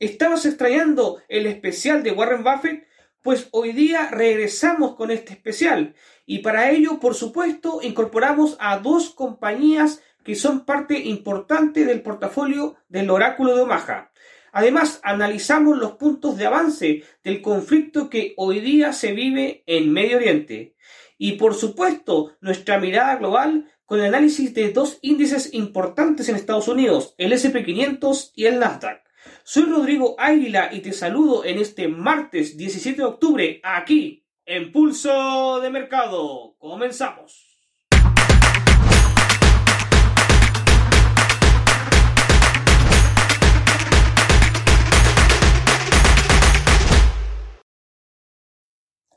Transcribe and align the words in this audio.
¿Estabas 0.00 0.46
extrañando 0.46 1.20
el 1.28 1.46
especial 1.46 2.04
de 2.04 2.12
Warren 2.12 2.44
Buffett? 2.44 2.86
Pues 3.20 3.48
hoy 3.50 3.72
día 3.72 4.08
regresamos 4.12 4.94
con 4.94 5.10
este 5.10 5.32
especial 5.32 5.96
y 6.24 6.38
para 6.38 6.70
ello, 6.70 7.00
por 7.00 7.16
supuesto, 7.16 7.80
incorporamos 7.82 8.56
a 8.60 8.78
dos 8.78 9.10
compañías 9.10 10.00
que 10.22 10.36
son 10.36 10.64
parte 10.64 11.00
importante 11.00 11.84
del 11.84 12.02
portafolio 12.02 12.76
del 12.88 13.10
oráculo 13.10 13.56
de 13.56 13.62
Omaha. 13.62 14.12
Además, 14.52 15.00
analizamos 15.02 15.76
los 15.76 15.96
puntos 15.96 16.36
de 16.36 16.46
avance 16.46 17.02
del 17.24 17.42
conflicto 17.42 18.08
que 18.08 18.34
hoy 18.36 18.60
día 18.60 18.92
se 18.92 19.12
vive 19.12 19.64
en 19.66 19.92
Medio 19.92 20.18
Oriente. 20.18 20.76
Y 21.18 21.32
por 21.32 21.54
supuesto, 21.54 22.36
nuestra 22.40 22.78
mirada 22.78 23.16
global 23.16 23.68
con 23.84 23.98
el 23.98 24.06
análisis 24.06 24.54
de 24.54 24.70
dos 24.70 25.00
índices 25.02 25.52
importantes 25.54 26.28
en 26.28 26.36
Estados 26.36 26.68
Unidos, 26.68 27.16
el 27.18 27.32
SP500 27.32 28.30
y 28.36 28.46
el 28.46 28.60
Nasdaq. 28.60 29.07
Soy 29.42 29.64
Rodrigo 29.64 30.14
Águila 30.18 30.70
y 30.72 30.80
te 30.80 30.92
saludo 30.92 31.44
en 31.44 31.58
este 31.58 31.88
martes 31.88 32.56
17 32.56 32.98
de 32.98 33.04
octubre 33.04 33.60
aquí 33.64 34.24
en 34.44 34.70
Pulso 34.70 35.60
de 35.60 35.70
Mercado. 35.70 36.54
Comenzamos. 36.58 37.46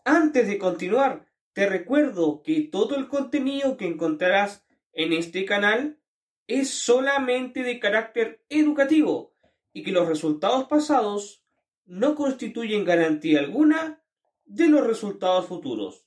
Antes 0.03 0.47
de 0.47 0.57
continuar, 0.57 1.27
te 1.53 1.67
recuerdo 1.67 2.41
que 2.41 2.61
todo 2.61 2.95
el 2.95 3.07
contenido 3.07 3.77
que 3.77 3.85
encontrarás 3.85 4.65
en 4.93 5.13
este 5.13 5.45
canal 5.45 5.99
es 6.47 6.69
solamente 6.69 7.63
de 7.63 7.79
carácter 7.79 8.43
educativo 8.49 9.31
y 9.73 9.83
que 9.83 9.91
los 9.91 10.07
resultados 10.07 10.65
pasados 10.65 11.43
no 11.85 12.15
constituyen 12.15 12.85
garantía 12.85 13.39
alguna 13.39 14.01
de 14.45 14.67
los 14.67 14.85
resultados 14.85 15.47
futuros. 15.47 16.05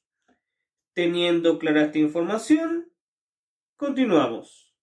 Teniendo 0.93 1.59
clara 1.59 1.85
esta 1.85 1.98
información, 1.98 2.92
continuamos. 3.77 4.75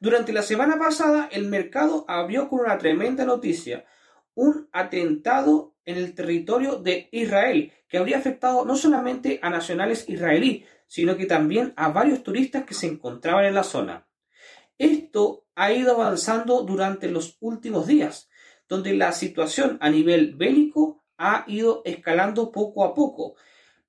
Durante 0.00 0.32
la 0.32 0.42
semana 0.42 0.78
pasada 0.78 1.28
el 1.32 1.48
mercado 1.48 2.04
abrió 2.08 2.48
con 2.48 2.60
una 2.60 2.78
tremenda 2.78 3.24
noticia, 3.24 3.86
un 4.34 4.68
atentado 4.72 5.74
en 5.84 5.96
el 5.96 6.14
territorio 6.14 6.76
de 6.76 7.08
Israel, 7.12 7.72
que 7.88 7.98
habría 7.98 8.18
afectado 8.18 8.64
no 8.64 8.76
solamente 8.76 9.38
a 9.42 9.50
nacionales 9.50 10.08
israelíes, 10.08 10.66
sino 10.86 11.16
que 11.16 11.26
también 11.26 11.72
a 11.76 11.90
varios 11.90 12.22
turistas 12.22 12.64
que 12.64 12.74
se 12.74 12.86
encontraban 12.86 13.44
en 13.44 13.54
la 13.54 13.64
zona. 13.64 14.06
Esto 14.78 15.46
ha 15.54 15.72
ido 15.72 15.92
avanzando 15.92 16.62
durante 16.62 17.10
los 17.10 17.36
últimos 17.40 17.86
días, 17.86 18.28
donde 18.68 18.94
la 18.94 19.12
situación 19.12 19.78
a 19.80 19.90
nivel 19.90 20.34
bélico 20.34 21.04
ha 21.16 21.44
ido 21.46 21.82
escalando 21.84 22.50
poco 22.50 22.84
a 22.84 22.94
poco, 22.94 23.36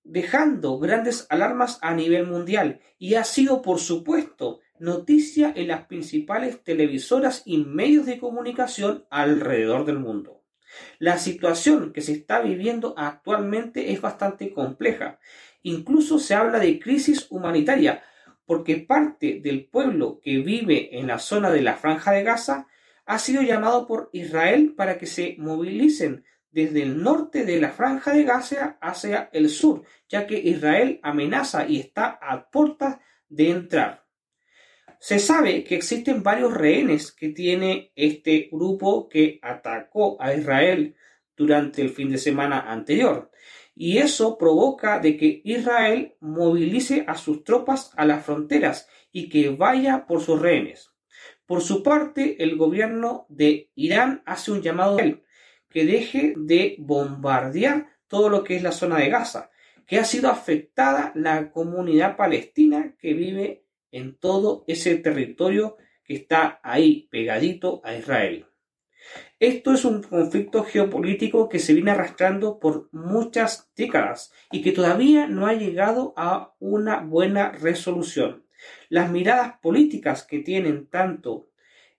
dejando 0.03 0.77
grandes 0.77 1.25
alarmas 1.29 1.79
a 1.81 1.93
nivel 1.95 2.27
mundial 2.27 2.79
y 2.99 3.15
ha 3.15 3.23
sido, 3.23 3.61
por 3.61 3.79
supuesto, 3.79 4.59
noticia 4.77 5.51
en 5.55 5.69
las 5.69 5.85
principales 5.85 6.63
televisoras 6.63 7.41
y 7.45 7.57
medios 7.57 8.05
de 8.05 8.19
comunicación 8.19 9.05
alrededor 9.09 9.85
del 9.85 9.99
mundo. 9.99 10.43
La 10.99 11.17
situación 11.17 11.93
que 11.93 12.01
se 12.01 12.11
está 12.11 12.41
viviendo 12.41 12.93
actualmente 12.97 13.91
es 13.91 14.01
bastante 14.01 14.53
compleja. 14.53 15.19
Incluso 15.63 16.19
se 16.19 16.35
habla 16.35 16.59
de 16.59 16.79
crisis 16.79 17.27
humanitaria, 17.29 18.03
porque 18.45 18.77
parte 18.77 19.39
del 19.41 19.65
pueblo 19.65 20.19
que 20.21 20.39
vive 20.39 20.97
en 20.97 21.07
la 21.07 21.19
zona 21.19 21.51
de 21.51 21.61
la 21.61 21.75
franja 21.75 22.11
de 22.11 22.23
Gaza 22.23 22.67
ha 23.05 23.19
sido 23.19 23.41
llamado 23.41 23.87
por 23.87 24.09
Israel 24.13 24.73
para 24.75 24.97
que 24.97 25.05
se 25.05 25.35
movilicen 25.37 26.23
desde 26.51 26.83
el 26.83 27.03
norte 27.03 27.43
de 27.43 27.59
la 27.59 27.71
franja 27.71 28.13
de 28.13 28.23
Gaza 28.23 28.77
hacia 28.79 29.29
el 29.33 29.49
sur, 29.49 29.83
ya 30.07 30.25
que 30.25 30.39
Israel 30.39 30.99
amenaza 31.03 31.67
y 31.67 31.79
está 31.79 32.17
a 32.21 32.49
puertas 32.49 32.97
de 33.27 33.49
entrar. 33.49 34.05
Se 34.99 35.19
sabe 35.19 35.63
que 35.63 35.75
existen 35.75 36.23
varios 36.23 36.53
rehenes 36.53 37.11
que 37.11 37.29
tiene 37.29 37.91
este 37.95 38.49
grupo 38.51 39.09
que 39.09 39.39
atacó 39.41 40.17
a 40.21 40.33
Israel 40.33 40.95
durante 41.35 41.81
el 41.81 41.89
fin 41.89 42.09
de 42.09 42.17
semana 42.17 42.71
anterior. 42.71 43.29
Y 43.75 43.97
eso 43.97 44.37
provoca 44.37 44.99
de 44.99 45.17
que 45.17 45.41
Israel 45.43 46.15
movilice 46.21 47.03
a 47.07 47.15
sus 47.15 47.43
tropas 47.43 47.91
a 47.97 48.05
las 48.05 48.25
fronteras 48.25 48.87
y 49.11 49.29
que 49.29 49.49
vaya 49.49 50.05
por 50.07 50.21
sus 50.21 50.41
rehenes. 50.41 50.91
Por 51.45 51.61
su 51.61 51.83
parte, 51.83 52.41
el 52.41 52.55
gobierno 52.55 53.25
de 53.29 53.69
Irán 53.75 54.23
hace 54.25 54.51
un 54.51 54.61
llamado 54.61 54.97
a 54.97 55.01
él 55.01 55.23
que 55.69 55.85
deje 55.85 56.33
de 56.37 56.77
bombardear 56.79 57.87
todo 58.07 58.29
lo 58.29 58.45
que 58.45 58.55
es 58.55 58.63
la 58.63 58.71
zona 58.71 58.97
de 58.97 59.09
Gaza, 59.09 59.51
que 59.85 59.99
ha 59.99 60.05
sido 60.05 60.29
afectada 60.29 61.11
la 61.15 61.51
comunidad 61.51 62.15
palestina 62.15 62.95
que 62.97 63.13
vive 63.13 63.65
en 63.91 64.15
todo 64.17 64.63
ese 64.67 64.95
territorio 64.95 65.75
que 66.05 66.15
está 66.15 66.61
ahí 66.63 67.09
pegadito 67.11 67.81
a 67.83 67.93
Israel. 67.95 68.45
Esto 69.39 69.73
es 69.73 69.83
un 69.83 70.01
conflicto 70.01 70.63
geopolítico 70.63 71.49
que 71.49 71.59
se 71.59 71.73
viene 71.73 71.91
arrastrando 71.91 72.57
por 72.57 72.87
muchas 72.93 73.69
décadas 73.75 74.31
y 74.49 74.61
que 74.61 74.71
todavía 74.71 75.27
no 75.27 75.45
ha 75.45 75.53
llegado 75.53 76.13
a 76.15 76.55
una 76.59 77.01
buena 77.01 77.51
resolución. 77.51 78.45
Las 78.87 79.11
miradas 79.11 79.59
políticas 79.61 80.23
que 80.23 80.39
tienen 80.39 80.87
tanto 80.87 81.49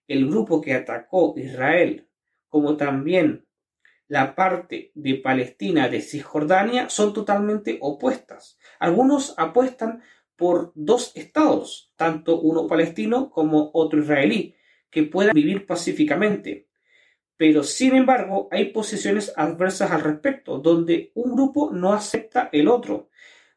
el 0.08 0.26
grupo 0.26 0.62
que 0.62 0.72
atacó 0.72 1.34
Israel 1.36 2.08
como 2.48 2.78
también 2.78 3.46
la 4.08 4.34
parte 4.34 4.92
de 4.94 5.16
Palestina 5.16 5.88
de 5.88 6.00
Cisjordania 6.00 6.88
son 6.88 7.12
totalmente 7.12 7.76
opuestas. 7.82 8.56
Algunos 8.78 9.34
apuestan 9.36 10.02
por 10.36 10.72
dos 10.74 11.12
estados, 11.16 11.92
tanto 11.96 12.40
uno 12.40 12.66
palestino 12.66 13.30
como 13.30 13.70
otro 13.74 13.98
israelí, 14.00 14.54
que 14.90 15.02
puedan 15.02 15.34
vivir 15.34 15.66
pacíficamente. 15.66 16.65
Pero 17.36 17.62
sin 17.62 17.94
embargo 17.94 18.48
hay 18.50 18.66
posiciones 18.66 19.32
adversas 19.36 19.90
al 19.90 20.00
respecto, 20.00 20.58
donde 20.58 21.12
un 21.14 21.34
grupo 21.34 21.70
no 21.70 21.92
acepta 21.92 22.48
el 22.52 22.68
otro, 22.68 23.10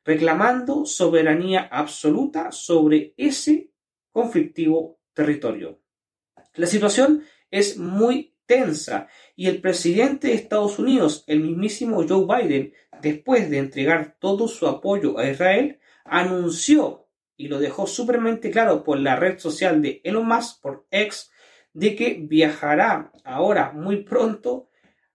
reclamando 0.04 0.86
soberanía 0.86 1.68
absoluta 1.72 2.52
sobre 2.52 3.14
ese 3.16 3.72
conflictivo 4.12 5.00
territorio. 5.14 5.80
La 6.56 6.68
situación 6.68 7.24
es 7.52 7.78
muy 7.78 8.36
tensa 8.46 9.08
y 9.36 9.48
el 9.48 9.62
presidente 9.62 10.30
de 10.30 10.34
Estados 10.34 10.80
Unidos, 10.80 11.24
el 11.28 11.42
mismísimo 11.42 12.04
Joe 12.08 12.26
Biden, 12.26 12.74
después 13.02 13.50
de 13.50 13.60
entregar 13.60 14.18
todo 14.20 14.48
su 14.48 14.68
apoyo 14.68 15.20
a 15.20 15.30
Israel, 15.30 15.80
anunció 16.04 17.08
y 17.38 17.48
lo 17.48 17.60
dejó 17.60 17.88
súpermente 17.88 18.52
claro 18.52 18.84
por 18.84 19.00
la 19.00 19.16
red 19.16 19.40
social 19.40 19.82
de 19.82 20.02
Elon 20.04 20.28
Musk, 20.28 20.62
por 20.62 20.88
X, 20.92 21.32
de 21.80 21.96
que 21.96 22.18
viajará 22.22 23.12
ahora 23.24 23.72
muy 23.72 24.04
pronto 24.04 24.70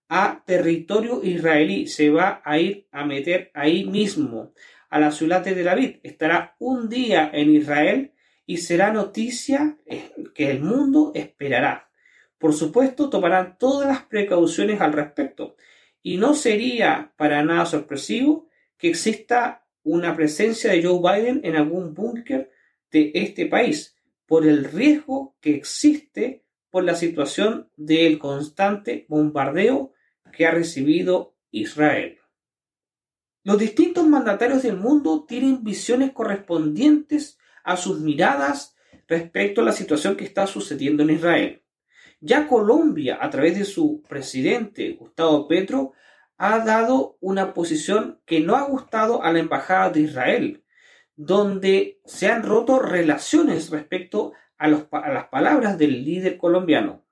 a 0.09 0.43
territorio 0.47 1.23
israelí. 1.23 1.87
Se 1.87 2.09
va 2.09 2.41
a 2.43 2.59
ir 2.59 2.89
a 2.91 3.05
meter 3.05 3.51
ahí 3.53 3.85
mismo, 3.85 4.55
a 4.89 4.99
la 4.99 5.11
ciudad 5.11 5.45
de 5.45 5.53
Tel 5.53 5.69
Aviv. 5.69 6.01
Estará 6.03 6.57
un 6.59 6.89
día 6.89 7.31
en 7.35 7.55
Israel 7.55 8.13
y 8.47 8.59
será 8.59 8.93
noticia 8.93 9.77
que 10.35 10.51
el 10.51 10.61
mundo 10.61 11.13
esperará. 11.15 11.91
Por 12.39 12.55
supuesto, 12.55 13.11
tomarán 13.11 13.59
todas 13.59 13.87
las 13.87 14.03
precauciones 14.03 14.81
al 14.81 14.95
respecto. 14.95 15.57
Y 16.03 16.17
no 16.17 16.33
sería 16.35 17.13
para 17.17 17.43
nada 17.43 17.67
sorpresivo 17.67 18.49
que 18.79 18.89
exista 18.89 19.67
una 19.83 20.17
presencia 20.17 20.73
de 20.73 20.83
Joe 20.83 21.01
Biden 21.01 21.41
en 21.45 21.57
algún 21.57 21.93
búnker 21.93 22.51
de 22.91 23.13
este 23.15 23.47
país, 23.47 23.97
por 24.27 24.47
el 24.47 24.65
riesgo 24.65 25.37
que 25.41 25.55
existe 25.55 26.44
por 26.75 26.83
la 26.83 26.97
situación 26.97 27.71
del 27.77 28.19
constante 28.19 29.07
bombardeo 29.09 29.93
que 30.33 30.45
ha 30.45 30.51
recibido 30.51 31.37
Israel. 31.53 32.19
Los 33.45 33.61
distintos 33.61 34.05
mandatarios 34.09 34.65
del 34.65 34.77
mundo 34.77 35.25
tienen 35.25 35.63
visiones 35.63 36.11
correspondientes 36.11 37.39
a 37.63 37.77
sus 37.77 38.01
miradas 38.01 38.75
respecto 39.07 39.61
a 39.61 39.65
la 39.65 39.71
situación 39.71 40.17
que 40.17 40.25
está 40.25 40.49
sucediendo 40.49 41.05
en 41.05 41.11
Israel. 41.11 41.63
Ya 42.19 42.49
Colombia, 42.49 43.19
a 43.21 43.31
través 43.31 43.57
de 43.57 43.65
su 43.65 44.03
presidente 44.09 44.95
Gustavo 44.95 45.47
Petro, 45.47 45.93
ha 46.39 46.59
dado 46.59 47.19
una 47.21 47.55
posición 47.55 48.21
que 48.27 48.41
no 48.41 48.57
ha 48.57 48.63
gustado 48.63 49.23
a 49.23 49.33
la 49.33 49.39
Embajada 49.39 49.91
de 49.91 50.01
Israel, 50.01 50.65
donde 51.15 52.01
se 52.05 52.27
han 52.27 52.43
roto 52.43 52.81
relaciones 52.81 53.71
respecto 53.71 54.33
a, 54.59 54.69
las 54.69 55.29
palabras 55.29 55.79
del 55.79 56.05
líder 56.05 56.37
colombiano. 56.37 57.05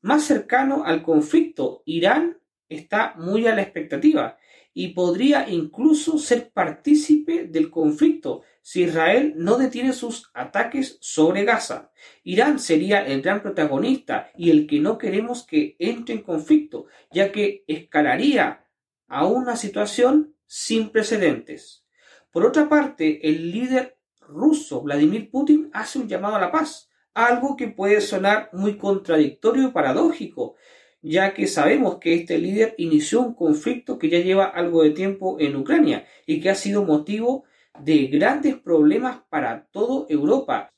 Más 0.00 0.24
cercano 0.24 0.84
al 0.84 1.02
conflicto, 1.02 1.82
Irán 1.86 2.38
está 2.68 3.14
muy 3.16 3.46
a 3.46 3.54
la 3.54 3.62
expectativa 3.62 4.36
y 4.72 4.88
podría 4.88 5.48
incluso 5.48 6.18
ser 6.18 6.50
partícipe 6.50 7.44
del 7.44 7.70
conflicto 7.70 8.42
si 8.60 8.82
Israel 8.82 9.34
no 9.36 9.56
detiene 9.56 9.92
sus 9.92 10.30
ataques 10.34 10.98
sobre 11.00 11.44
Gaza. 11.44 11.92
Irán 12.24 12.58
sería 12.58 13.06
el 13.06 13.22
gran 13.22 13.40
protagonista 13.40 14.30
y 14.36 14.50
el 14.50 14.66
que 14.66 14.80
no 14.80 14.98
queremos 14.98 15.46
que 15.46 15.76
entre 15.78 16.16
en 16.16 16.22
conflicto, 16.22 16.86
ya 17.12 17.30
que 17.30 17.64
escalaría 17.68 18.66
a 19.06 19.26
una 19.26 19.56
situación 19.56 20.34
sin 20.46 20.90
precedentes. 20.90 21.84
Por 22.32 22.44
otra 22.44 22.68
parte, 22.68 23.28
el 23.28 23.52
líder 23.52 23.96
ruso 24.34 24.82
Vladimir 24.82 25.30
Putin 25.30 25.70
hace 25.72 25.98
un 25.98 26.08
llamado 26.08 26.36
a 26.36 26.40
la 26.40 26.52
paz, 26.52 26.90
algo 27.14 27.56
que 27.56 27.68
puede 27.68 28.00
sonar 28.00 28.50
muy 28.52 28.76
contradictorio 28.76 29.68
y 29.68 29.70
paradójico, 29.72 30.56
ya 31.00 31.32
que 31.34 31.46
sabemos 31.46 31.98
que 31.98 32.14
este 32.14 32.38
líder 32.38 32.74
inició 32.78 33.20
un 33.20 33.34
conflicto 33.34 33.98
que 33.98 34.08
ya 34.08 34.18
lleva 34.18 34.46
algo 34.46 34.82
de 34.82 34.90
tiempo 34.90 35.36
en 35.38 35.54
Ucrania 35.56 36.06
y 36.26 36.40
que 36.40 36.50
ha 36.50 36.54
sido 36.54 36.84
motivo 36.84 37.44
de 37.78 38.06
grandes 38.06 38.56
problemas 38.56 39.20
para 39.28 39.66
toda 39.70 40.06
Europa. 40.08 40.72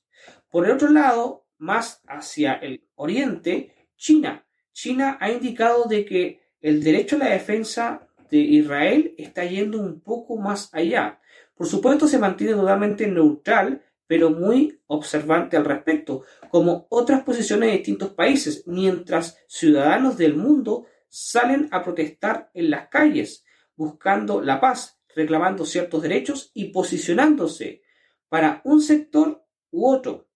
Por 0.51 0.67
el 0.67 0.73
otro 0.73 0.91
lado, 0.91 1.47
más 1.59 2.03
hacia 2.07 2.55
el 2.55 2.85
oriente, 2.95 3.73
China. 3.97 4.47
China 4.73 5.17
ha 5.21 5.31
indicado 5.31 5.85
de 5.85 6.05
que 6.05 6.41
el 6.61 6.83
derecho 6.83 7.17
a 7.17 7.21
la 7.21 7.31
defensa 7.31 8.09
de 8.31 8.39
Israel 8.39 9.15
está 9.19 9.45
yendo 9.45 9.79
un 9.79 10.01
poco 10.01 10.37
más 10.37 10.69
allá. 10.75 11.21
Por 11.57 11.67
supuesto, 11.67 12.07
se 12.07 12.19
mantiene 12.19 12.53
totalmente 12.55 13.07
neutral 13.07 13.83
pero 14.07 14.31
muy 14.31 14.81
observante 14.87 15.57
al 15.57 15.65
respecto, 15.65 16.23
como 16.51 16.87
otras 16.91 17.23
posiciones 17.23 17.71
de 17.71 17.77
distintos 17.79 18.11
países, 18.11 18.65
mientras 18.67 19.39
ciudadanos 19.49 20.17
del 20.17 20.37
mundo 20.37 20.87
salen 21.09 21.69
a 21.73 21.83
protestar 21.83 22.51
en 22.55 22.71
las 22.71 22.89
calles, 22.89 23.45
buscando 23.75 24.41
la 24.41 24.61
paz, 24.61 25.01
reclamando 25.15 25.65
ciertos 25.65 26.03
derechos 26.03 26.51
y 26.55 26.67
posicionándose 26.67 27.83
para 28.29 28.61
un 28.65 28.81
sector 28.81 29.45
u 29.71 29.89
otro. 29.89 30.29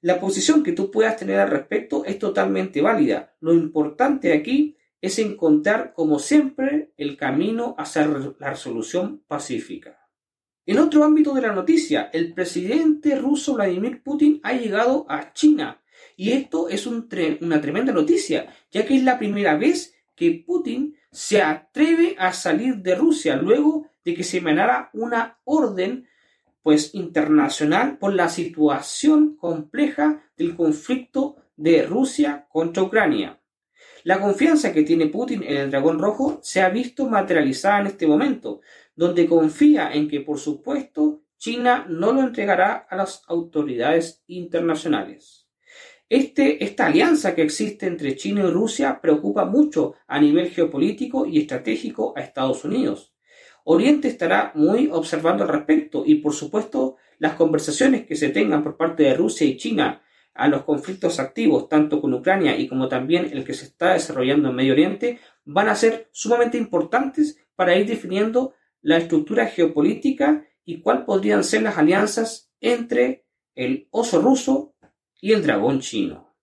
La 0.00 0.18
posición 0.18 0.62
que 0.62 0.72
tú 0.72 0.90
puedas 0.90 1.16
tener 1.16 1.38
al 1.38 1.50
respecto 1.50 2.04
es 2.06 2.18
totalmente 2.18 2.80
válida. 2.80 3.34
Lo 3.40 3.52
importante 3.52 4.32
aquí 4.32 4.78
es 5.02 5.18
encontrar, 5.18 5.92
como 5.92 6.18
siempre, 6.18 6.92
el 6.96 7.18
camino 7.18 7.74
hacia 7.76 8.06
la 8.06 8.50
resolución 8.50 9.22
pacífica. 9.26 9.99
En 10.66 10.78
otro 10.78 11.04
ámbito 11.04 11.34
de 11.34 11.42
la 11.42 11.52
noticia, 11.52 12.10
el 12.12 12.34
presidente 12.34 13.16
ruso 13.16 13.54
Vladimir 13.54 14.02
Putin 14.02 14.40
ha 14.42 14.52
llegado 14.52 15.06
a 15.08 15.32
China. 15.32 15.82
Y 16.16 16.32
esto 16.32 16.68
es 16.68 16.86
una 16.86 17.08
tremenda 17.60 17.92
noticia, 17.92 18.54
ya 18.70 18.84
que 18.84 18.96
es 18.96 19.02
la 19.02 19.18
primera 19.18 19.56
vez 19.56 19.94
que 20.14 20.44
Putin 20.46 20.96
se 21.10 21.40
atreve 21.40 22.14
a 22.18 22.32
salir 22.32 22.76
de 22.76 22.94
Rusia 22.94 23.36
luego 23.36 23.86
de 24.04 24.14
que 24.14 24.22
se 24.22 24.38
emanara 24.38 24.90
una 24.92 25.38
orden 25.44 26.06
pues 26.62 26.94
internacional 26.94 27.96
por 27.98 28.12
la 28.12 28.28
situación 28.28 29.36
compleja 29.36 30.22
del 30.36 30.54
conflicto 30.54 31.36
de 31.56 31.86
Rusia 31.86 32.46
contra 32.50 32.82
Ucrania. 32.82 33.40
La 34.04 34.20
confianza 34.20 34.72
que 34.72 34.82
tiene 34.82 35.06
Putin 35.06 35.42
en 35.42 35.56
el 35.56 35.70
dragón 35.70 35.98
rojo 35.98 36.38
se 36.42 36.60
ha 36.62 36.68
visto 36.68 37.06
materializada 37.06 37.80
en 37.80 37.86
este 37.88 38.06
momento, 38.06 38.60
donde 39.00 39.26
confía 39.26 39.90
en 39.94 40.08
que, 40.08 40.20
por 40.20 40.38
supuesto, 40.38 41.22
China 41.38 41.86
no 41.88 42.12
lo 42.12 42.20
entregará 42.20 42.86
a 42.86 42.96
las 42.96 43.22
autoridades 43.28 44.22
internacionales. 44.26 45.48
Este, 46.06 46.62
esta 46.62 46.84
alianza 46.84 47.34
que 47.34 47.40
existe 47.40 47.86
entre 47.86 48.14
China 48.14 48.42
y 48.42 48.50
Rusia 48.50 49.00
preocupa 49.00 49.46
mucho 49.46 49.94
a 50.06 50.20
nivel 50.20 50.50
geopolítico 50.50 51.24
y 51.24 51.38
estratégico 51.38 52.12
a 52.14 52.20
Estados 52.20 52.62
Unidos. 52.66 53.14
Oriente 53.64 54.06
estará 54.06 54.52
muy 54.54 54.90
observando 54.92 55.44
al 55.44 55.48
respecto 55.48 56.02
y, 56.04 56.16
por 56.16 56.34
supuesto, 56.34 56.96
las 57.18 57.36
conversaciones 57.36 58.04
que 58.04 58.16
se 58.16 58.28
tengan 58.28 58.62
por 58.62 58.76
parte 58.76 59.04
de 59.04 59.14
Rusia 59.14 59.46
y 59.46 59.56
China 59.56 60.02
a 60.34 60.46
los 60.48 60.64
conflictos 60.64 61.18
activos, 61.20 61.70
tanto 61.70 62.02
con 62.02 62.12
Ucrania 62.12 62.54
y 62.58 62.68
como 62.68 62.86
también 62.86 63.30
el 63.32 63.44
que 63.44 63.54
se 63.54 63.64
está 63.64 63.94
desarrollando 63.94 64.50
en 64.50 64.56
Medio 64.56 64.74
Oriente, 64.74 65.20
van 65.46 65.70
a 65.70 65.74
ser 65.74 66.10
sumamente 66.12 66.58
importantes 66.58 67.38
para 67.56 67.74
ir 67.78 67.86
definiendo 67.86 68.52
la 68.82 68.98
estructura 68.98 69.46
geopolítica 69.46 70.46
y 70.64 70.80
cuál 70.80 71.04
podrían 71.04 71.44
ser 71.44 71.62
las 71.62 71.78
alianzas 71.78 72.50
entre 72.60 73.24
el 73.54 73.88
oso 73.90 74.20
ruso 74.20 74.74
y 75.20 75.32
el 75.32 75.42
dragón 75.42 75.80
chino. 75.80 76.34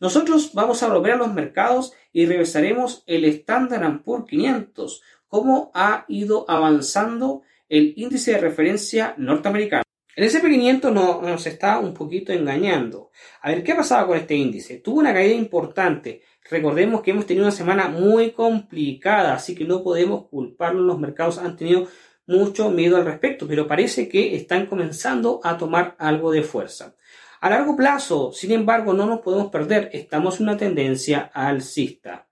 Nosotros 0.00 0.52
vamos 0.52 0.82
a 0.82 0.88
volver 0.88 1.12
a 1.12 1.16
los 1.16 1.32
mercados 1.32 1.92
y 2.12 2.26
revisaremos 2.26 3.04
el 3.06 3.24
Standard 3.24 4.02
Poor's 4.02 4.26
500, 4.28 5.02
cómo 5.28 5.70
ha 5.74 6.04
ido 6.08 6.44
avanzando 6.48 7.42
el 7.68 7.94
índice 7.96 8.32
de 8.32 8.38
referencia 8.38 9.14
norteamericano. 9.16 9.84
El 10.16 10.30
SP500 10.30 10.92
nos 10.92 11.46
está 11.46 11.80
un 11.80 11.92
poquito 11.92 12.32
engañando. 12.32 13.10
A 13.42 13.50
ver, 13.50 13.64
¿qué 13.64 13.72
ha 13.72 13.76
pasado 13.76 14.08
con 14.08 14.18
este 14.18 14.36
índice? 14.36 14.78
Tuvo 14.78 15.00
una 15.00 15.12
caída 15.12 15.34
importante, 15.34 16.22
Recordemos 16.50 17.00
que 17.00 17.12
hemos 17.12 17.26
tenido 17.26 17.46
una 17.46 17.52
semana 17.52 17.88
muy 17.88 18.32
complicada, 18.32 19.34
así 19.34 19.54
que 19.54 19.64
no 19.64 19.82
podemos 19.82 20.26
culparlo. 20.28 20.82
Los 20.82 20.98
mercados 20.98 21.38
han 21.38 21.56
tenido 21.56 21.88
mucho 22.26 22.70
miedo 22.70 22.96
al 22.96 23.06
respecto, 23.06 23.46
pero 23.48 23.66
parece 23.66 24.08
que 24.08 24.36
están 24.36 24.66
comenzando 24.66 25.40
a 25.42 25.56
tomar 25.56 25.96
algo 25.98 26.30
de 26.30 26.42
fuerza. 26.42 26.96
A 27.40 27.50
largo 27.50 27.76
plazo, 27.76 28.32
sin 28.32 28.52
embargo, 28.52 28.92
no 28.92 29.06
nos 29.06 29.20
podemos 29.20 29.50
perder, 29.50 29.90
estamos 29.92 30.38
en 30.38 30.48
una 30.48 30.56
tendencia 30.56 31.30
alcista. 31.32 32.26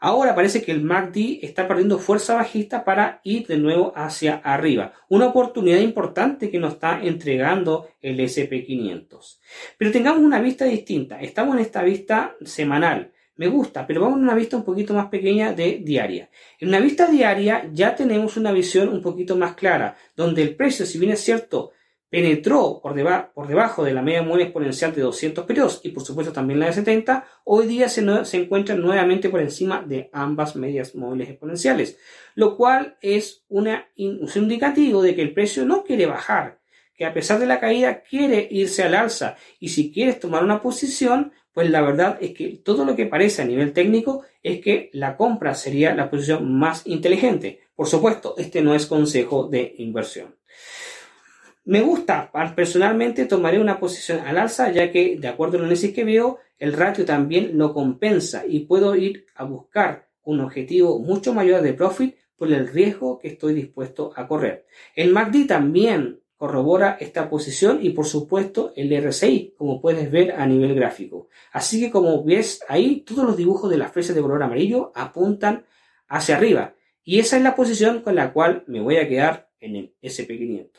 Ahora 0.00 0.34
parece 0.34 0.62
que 0.62 0.70
el 0.70 0.82
MACD 0.82 1.38
está 1.42 1.66
perdiendo 1.66 1.98
fuerza 1.98 2.34
bajista 2.34 2.84
para 2.84 3.20
ir 3.24 3.46
de 3.46 3.56
nuevo 3.56 3.92
hacia 3.96 4.34
arriba. 4.34 4.92
Una 5.08 5.28
oportunidad 5.28 5.78
importante 5.78 6.50
que 6.50 6.58
nos 6.58 6.74
está 6.74 7.02
entregando 7.02 7.88
el 8.02 8.20
SP500. 8.20 9.40
Pero 9.78 9.92
tengamos 9.92 10.20
una 10.20 10.40
vista 10.40 10.66
distinta. 10.66 11.20
Estamos 11.20 11.56
en 11.56 11.62
esta 11.62 11.82
vista 11.82 12.36
semanal 12.44 13.13
me 13.36 13.48
gusta, 13.48 13.86
pero 13.86 14.00
vamos 14.00 14.18
a 14.18 14.22
una 14.22 14.34
vista 14.34 14.56
un 14.56 14.64
poquito 14.64 14.94
más 14.94 15.06
pequeña 15.06 15.52
de 15.52 15.80
diaria. 15.82 16.30
En 16.60 16.68
una 16.68 16.80
vista 16.80 17.06
diaria 17.06 17.68
ya 17.72 17.94
tenemos 17.94 18.36
una 18.36 18.52
visión 18.52 18.88
un 18.88 19.02
poquito 19.02 19.36
más 19.36 19.54
clara, 19.54 19.96
donde 20.16 20.42
el 20.42 20.54
precio, 20.54 20.86
si 20.86 20.98
bien 20.98 21.12
es 21.12 21.20
cierto, 21.20 21.72
penetró 22.14 22.80
por, 22.80 22.94
por 23.34 23.48
debajo 23.48 23.82
de 23.82 23.92
la 23.92 24.00
media 24.00 24.22
móvil 24.22 24.42
exponencial 24.42 24.94
de 24.94 25.02
200 25.02 25.44
periodos 25.46 25.80
y 25.82 25.88
por 25.88 26.04
supuesto 26.04 26.32
también 26.32 26.60
la 26.60 26.66
de 26.66 26.74
70, 26.74 27.26
hoy 27.42 27.66
día 27.66 27.88
se, 27.88 28.24
se 28.24 28.36
encuentra 28.36 28.76
nuevamente 28.76 29.28
por 29.28 29.40
encima 29.40 29.82
de 29.82 30.10
ambas 30.12 30.54
medias 30.54 30.94
móviles 30.94 31.30
exponenciales, 31.30 31.98
lo 32.36 32.56
cual 32.56 32.96
es 33.00 33.44
un 33.48 33.68
indicativo 33.96 35.02
de 35.02 35.16
que 35.16 35.22
el 35.22 35.34
precio 35.34 35.64
no 35.64 35.82
quiere 35.82 36.06
bajar, 36.06 36.60
que 36.96 37.04
a 37.04 37.12
pesar 37.12 37.40
de 37.40 37.46
la 37.46 37.58
caída 37.58 38.04
quiere 38.04 38.46
irse 38.48 38.84
al 38.84 38.94
alza 38.94 39.36
y 39.58 39.70
si 39.70 39.92
quieres 39.92 40.20
tomar 40.20 40.44
una 40.44 40.62
posición, 40.62 41.32
pues 41.54 41.70
la 41.70 41.80
verdad 41.80 42.18
es 42.20 42.32
que 42.32 42.60
todo 42.62 42.84
lo 42.84 42.96
que 42.96 43.06
parece 43.06 43.40
a 43.40 43.44
nivel 43.46 43.72
técnico 43.72 44.24
es 44.42 44.60
que 44.60 44.90
la 44.92 45.16
compra 45.16 45.54
sería 45.54 45.94
la 45.94 46.10
posición 46.10 46.52
más 46.52 46.86
inteligente. 46.86 47.60
Por 47.76 47.86
supuesto, 47.86 48.34
este 48.36 48.60
no 48.60 48.74
es 48.74 48.86
consejo 48.86 49.48
de 49.48 49.74
inversión. 49.78 50.34
Me 51.64 51.80
gusta, 51.80 52.30
personalmente 52.54 53.24
tomaré 53.24 53.58
una 53.58 53.78
posición 53.78 54.18
al 54.18 54.36
alza 54.36 54.70
ya 54.70 54.90
que 54.90 55.16
de 55.18 55.28
acuerdo 55.28 55.56
al 55.56 55.62
análisis 55.62 55.94
que 55.94 56.04
veo, 56.04 56.40
el 56.58 56.72
ratio 56.72 57.04
también 57.04 57.56
lo 57.56 57.72
compensa 57.72 58.44
y 58.46 58.60
puedo 58.66 58.94
ir 58.96 59.26
a 59.34 59.44
buscar 59.44 60.08
un 60.24 60.40
objetivo 60.40 60.98
mucho 60.98 61.32
mayor 61.32 61.62
de 61.62 61.72
profit 61.72 62.16
por 62.36 62.52
el 62.52 62.68
riesgo 62.68 63.18
que 63.18 63.28
estoy 63.28 63.54
dispuesto 63.54 64.12
a 64.16 64.26
correr. 64.26 64.66
El 64.94 65.12
MACD 65.12 65.46
también 65.46 66.20
corrobora 66.36 66.96
esta 67.00 67.28
posición 67.28 67.78
y 67.82 67.90
por 67.90 68.06
supuesto 68.06 68.72
el 68.76 68.90
RSI, 68.96 69.54
como 69.56 69.80
puedes 69.80 70.10
ver 70.10 70.32
a 70.32 70.46
nivel 70.46 70.74
gráfico. 70.74 71.28
Así 71.52 71.80
que 71.80 71.90
como 71.90 72.24
ves 72.24 72.60
ahí, 72.68 73.00
todos 73.00 73.24
los 73.24 73.36
dibujos 73.36 73.70
de 73.70 73.78
las 73.78 73.92
flechas 73.92 74.14
de 74.14 74.22
color 74.22 74.42
amarillo 74.42 74.92
apuntan 74.94 75.64
hacia 76.08 76.36
arriba. 76.36 76.74
Y 77.02 77.20
esa 77.20 77.36
es 77.36 77.42
la 77.42 77.54
posición 77.54 78.02
con 78.02 78.14
la 78.14 78.32
cual 78.32 78.64
me 78.66 78.80
voy 78.80 78.96
a 78.96 79.08
quedar 79.08 79.50
en 79.60 79.76
el 79.76 79.94
SP500. 80.02 80.70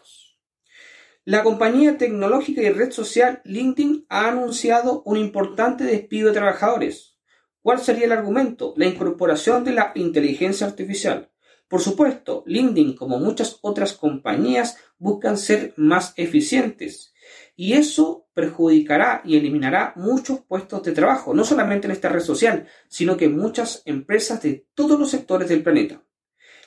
La 1.24 1.42
compañía 1.42 1.98
tecnológica 1.98 2.62
y 2.62 2.70
red 2.70 2.92
social 2.92 3.42
LinkedIn 3.46 4.06
ha 4.10 4.28
anunciado 4.28 5.02
un 5.06 5.18
importante 5.18 5.84
despido 5.84 6.28
de 6.28 6.36
trabajadores. 6.36 7.18
¿Cuál 7.64 7.80
sería 7.80 8.06
el 8.06 8.12
argumento? 8.12 8.76
La 8.78 8.86
incorporación 8.86 9.64
de 9.64 9.72
la 9.72 9.92
inteligencia 9.96 10.68
artificial. 10.68 11.32
Por 11.68 11.82
supuesto, 11.82 12.44
LinkedIn, 12.46 12.96
como 12.96 13.20
muchas 13.20 13.58
otras 13.62 13.94
compañías, 13.94 14.78
buscan 14.98 15.38
ser 15.38 15.74
más 15.78 16.14
eficientes 16.16 17.14
y 17.56 17.74
eso 17.74 18.28
perjudicará 18.34 19.22
y 19.24 19.38
eliminará 19.38 19.94
muchos 19.96 20.42
puestos 20.42 20.84
de 20.84 20.92
trabajo, 20.92 21.34
no 21.34 21.44
solamente 21.44 21.88
en 21.88 21.92
esta 21.92 22.10
red 22.10 22.22
social, 22.22 22.68
sino 22.88 23.18
que 23.18 23.26
en 23.26 23.38
muchas 23.38 23.82
empresas 23.86 24.42
de 24.44 24.68
todos 24.74 25.00
los 25.00 25.10
sectores 25.10 25.50
del 25.50 25.64
planeta. 25.64 26.04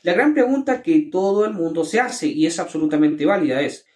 La 0.02 0.14
gran 0.14 0.32
pregunta 0.32 0.82
que 0.82 1.08
todo 1.12 1.44
el 1.44 1.52
mundo 1.52 1.84
se 1.84 2.00
hace 2.00 2.26
y 2.28 2.46
es 2.46 2.58
absolutamente 2.58 3.26
válida 3.26 3.60
es, 3.60 3.86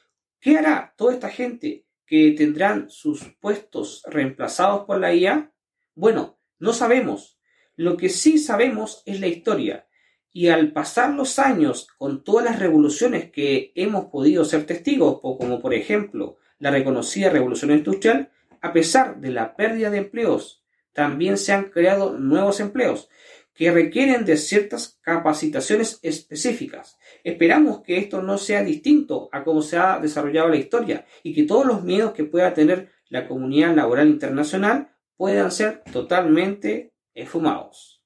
¿qué 0.40 0.58
hará 0.58 0.94
toda 0.96 1.14
esta 1.14 1.30
gente 1.30 1.86
que 2.06 2.32
tendrán 2.32 2.90
sus 2.90 3.24
puestos 3.40 4.02
reemplazados 4.06 4.84
por 4.84 4.98
la 5.00 5.14
IA? 5.14 5.52
Bueno, 5.94 6.38
no 6.58 6.72
sabemos. 6.72 7.38
Lo 7.74 7.96
que 7.96 8.08
sí 8.08 8.38
sabemos 8.38 9.02
es 9.06 9.20
la 9.20 9.28
historia. 9.28 9.86
Y 10.32 10.48
al 10.48 10.72
pasar 10.72 11.14
los 11.14 11.38
años 11.38 11.88
con 11.98 12.24
todas 12.24 12.44
las 12.44 12.58
revoluciones 12.58 13.30
que 13.30 13.72
hemos 13.74 14.06
podido 14.06 14.44
ser 14.44 14.64
testigos, 14.64 15.20
como 15.20 15.60
por 15.60 15.74
ejemplo 15.74 16.38
la 16.58 16.70
reconocida 16.70 17.28
revolución 17.28 17.70
industrial, 17.70 18.30
a 18.60 18.72
pesar 18.72 19.20
de 19.20 19.30
la 19.30 19.56
pérdida 19.56 19.90
de 19.90 19.98
empleos, 19.98 20.62
también 20.92 21.36
se 21.36 21.52
han 21.52 21.64
creado 21.64 22.18
nuevos 22.18 22.60
empleos 22.60 23.08
que 23.54 23.70
requieren 23.70 24.24
de 24.24 24.36
ciertas 24.36 24.98
capacitaciones 25.02 25.98
específicas. 26.02 26.98
Esperamos 27.22 27.82
que 27.82 27.98
esto 27.98 28.22
no 28.22 28.38
sea 28.38 28.62
distinto 28.62 29.28
a 29.32 29.44
cómo 29.44 29.62
se 29.62 29.76
ha 29.76 29.98
desarrollado 29.98 30.48
la 30.48 30.56
historia 30.56 31.04
y 31.22 31.34
que 31.34 31.44
todos 31.44 31.66
los 31.66 31.82
miedos 31.82 32.12
que 32.12 32.24
pueda 32.24 32.54
tener 32.54 32.90
la 33.08 33.28
comunidad 33.28 33.74
laboral 33.74 34.08
internacional 34.08 34.96
puedan 35.16 35.50
ser 35.50 35.82
totalmente 35.92 36.94
esfumados. 37.14 38.01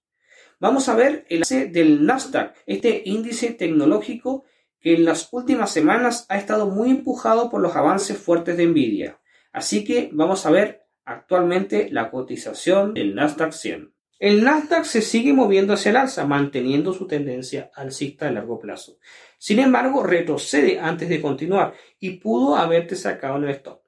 Vamos 0.58 0.88
a 0.88 0.96
ver 0.96 1.26
el 1.28 1.38
índice 1.38 1.66
del 1.66 2.06
Nasdaq, 2.06 2.54
este 2.64 3.02
índice 3.04 3.50
tecnológico 3.52 4.44
que 4.80 4.94
en 4.94 5.04
las 5.04 5.28
últimas 5.32 5.70
semanas 5.70 6.24
ha 6.30 6.38
estado 6.38 6.66
muy 6.68 6.90
empujado 6.90 7.50
por 7.50 7.60
los 7.60 7.76
avances 7.76 8.16
fuertes 8.16 8.56
de 8.56 8.66
Nvidia. 8.66 9.20
Así 9.52 9.84
que 9.84 10.08
vamos 10.12 10.46
a 10.46 10.50
ver 10.50 10.86
actualmente 11.04 11.88
la 11.90 12.10
cotización 12.10 12.94
del 12.94 13.14
Nasdaq 13.14 13.52
100. 13.52 13.92
El 14.18 14.44
Nasdaq 14.44 14.84
se 14.84 15.02
sigue 15.02 15.34
moviendo 15.34 15.74
hacia 15.74 15.90
el 15.90 15.96
alza, 15.96 16.24
manteniendo 16.24 16.94
su 16.94 17.06
tendencia 17.06 17.70
alcista 17.74 18.28
a 18.28 18.32
largo 18.32 18.58
plazo. 18.58 18.98
Sin 19.36 19.58
embargo, 19.58 20.02
retrocede 20.02 20.80
antes 20.80 21.10
de 21.10 21.20
continuar 21.20 21.74
y 22.00 22.12
pudo 22.12 22.56
haberte 22.56 22.96
sacado 22.96 23.36
el 23.36 23.50
stop. 23.50 23.85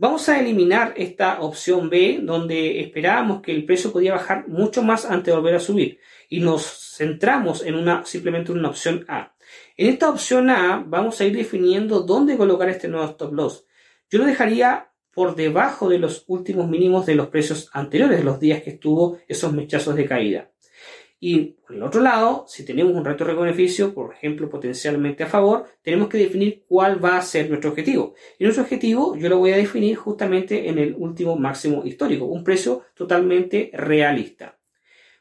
Vamos 0.00 0.30
a 0.30 0.40
eliminar 0.40 0.94
esta 0.96 1.42
opción 1.42 1.90
B, 1.90 2.20
donde 2.22 2.80
esperábamos 2.80 3.42
que 3.42 3.52
el 3.52 3.66
precio 3.66 3.92
podía 3.92 4.14
bajar 4.14 4.48
mucho 4.48 4.82
más 4.82 5.04
antes 5.04 5.26
de 5.26 5.38
volver 5.38 5.56
a 5.56 5.60
subir, 5.60 5.98
y 6.30 6.40
nos 6.40 6.94
centramos 6.96 7.62
en 7.66 7.74
una 7.74 8.06
simplemente 8.06 8.50
en 8.50 8.60
una 8.60 8.70
opción 8.70 9.04
A. 9.08 9.34
En 9.76 9.90
esta 9.90 10.08
opción 10.08 10.48
A 10.48 10.82
vamos 10.86 11.20
a 11.20 11.26
ir 11.26 11.36
definiendo 11.36 12.00
dónde 12.00 12.38
colocar 12.38 12.70
este 12.70 12.88
nuevo 12.88 13.04
stop 13.10 13.34
loss. 13.34 13.66
Yo 14.08 14.20
lo 14.20 14.24
dejaría 14.24 14.90
por 15.12 15.36
debajo 15.36 15.90
de 15.90 15.98
los 15.98 16.24
últimos 16.28 16.66
mínimos 16.66 17.04
de 17.04 17.16
los 17.16 17.26
precios 17.26 17.68
anteriores, 17.74 18.24
los 18.24 18.40
días 18.40 18.62
que 18.62 18.70
estuvo 18.70 19.18
esos 19.28 19.52
mechazos 19.52 19.96
de 19.96 20.06
caída. 20.06 20.50
Y 21.22 21.56
por 21.66 21.76
el 21.76 21.82
otro 21.82 22.00
lado, 22.00 22.46
si 22.48 22.64
tenemos 22.64 22.94
un 22.94 23.04
reto 23.04 23.26
de 23.26 23.34
beneficio, 23.34 23.92
por 23.92 24.14
ejemplo, 24.14 24.48
potencialmente 24.48 25.22
a 25.22 25.26
favor, 25.26 25.66
tenemos 25.82 26.08
que 26.08 26.16
definir 26.16 26.64
cuál 26.66 27.04
va 27.04 27.18
a 27.18 27.22
ser 27.22 27.50
nuestro 27.50 27.70
objetivo. 27.70 28.14
Y 28.38 28.44
nuestro 28.44 28.64
objetivo 28.64 29.14
yo 29.16 29.28
lo 29.28 29.36
voy 29.36 29.52
a 29.52 29.58
definir 29.58 29.96
justamente 29.96 30.70
en 30.70 30.78
el 30.78 30.94
último 30.96 31.36
máximo 31.36 31.84
histórico, 31.84 32.24
un 32.24 32.42
precio 32.42 32.84
totalmente 32.94 33.70
realista. 33.74 34.58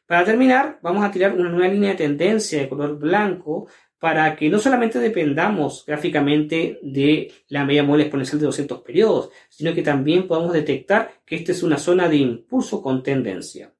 Para 0.05 0.23
terminar, 0.23 0.79
vamos 0.81 1.03
a 1.03 1.11
tirar 1.11 1.33
una 1.33 1.49
nueva 1.49 1.71
línea 1.71 1.91
de 1.91 1.97
tendencia 1.97 2.61
de 2.61 2.69
color 2.69 2.97
blanco 2.97 3.67
para 3.99 4.37
que 4.37 4.49
no 4.49 4.57
solamente 4.57 4.99
dependamos 4.99 5.83
gráficamente 5.85 6.79
de 6.81 7.29
la 7.49 7.65
media 7.65 7.83
móvil 7.83 8.03
exponencial 8.03 8.39
de 8.39 8.45
200 8.45 8.81
periodos, 8.81 9.31
sino 9.49 9.73
que 9.75 9.83
también 9.83 10.27
podamos 10.27 10.53
detectar 10.53 11.11
que 11.25 11.35
esta 11.35 11.51
es 11.51 11.61
una 11.61 11.77
zona 11.77 12.07
de 12.07 12.15
impulso 12.15 12.81
con 12.81 13.03
tendencia. 13.03 13.73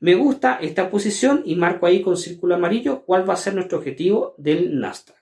Me 0.00 0.14
gusta 0.14 0.58
esta 0.62 0.90
posición 0.90 1.42
y 1.44 1.56
marco 1.56 1.84
ahí 1.84 2.00
con 2.00 2.16
círculo 2.16 2.54
amarillo 2.54 3.04
cuál 3.04 3.28
va 3.28 3.34
a 3.34 3.36
ser 3.36 3.54
nuestro 3.54 3.76
objetivo 3.78 4.34
del 4.38 4.80
Nasdaq. 4.80 5.20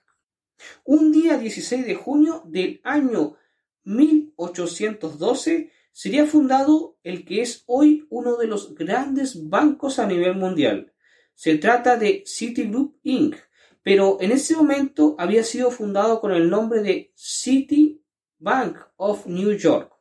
Un 0.85 1.11
día 1.11 1.37
16 1.37 1.85
de 1.85 1.95
junio 1.95 2.43
del 2.45 2.79
año 2.85 3.35
1812 3.83 5.71
sería 5.91 6.25
fundado 6.25 6.97
el 7.03 7.25
que 7.25 7.41
es 7.41 7.65
hoy 7.67 8.07
uno 8.09 8.37
de 8.37 8.47
los 8.47 8.73
grandes 8.73 9.49
bancos 9.49 9.99
a 9.99 10.07
nivel 10.07 10.35
mundial. 10.35 10.93
Se 11.35 11.57
trata 11.57 11.97
de 11.97 12.23
Citigroup 12.25 12.99
Inc., 13.03 13.35
pero 13.83 14.17
en 14.21 14.31
ese 14.31 14.55
momento 14.55 15.15
había 15.17 15.43
sido 15.43 15.71
fundado 15.71 16.21
con 16.21 16.31
el 16.31 16.49
nombre 16.49 16.81
de 16.81 17.11
City 17.15 18.01
Bank 18.37 18.77
of 18.95 19.25
New 19.25 19.51
York. 19.57 19.93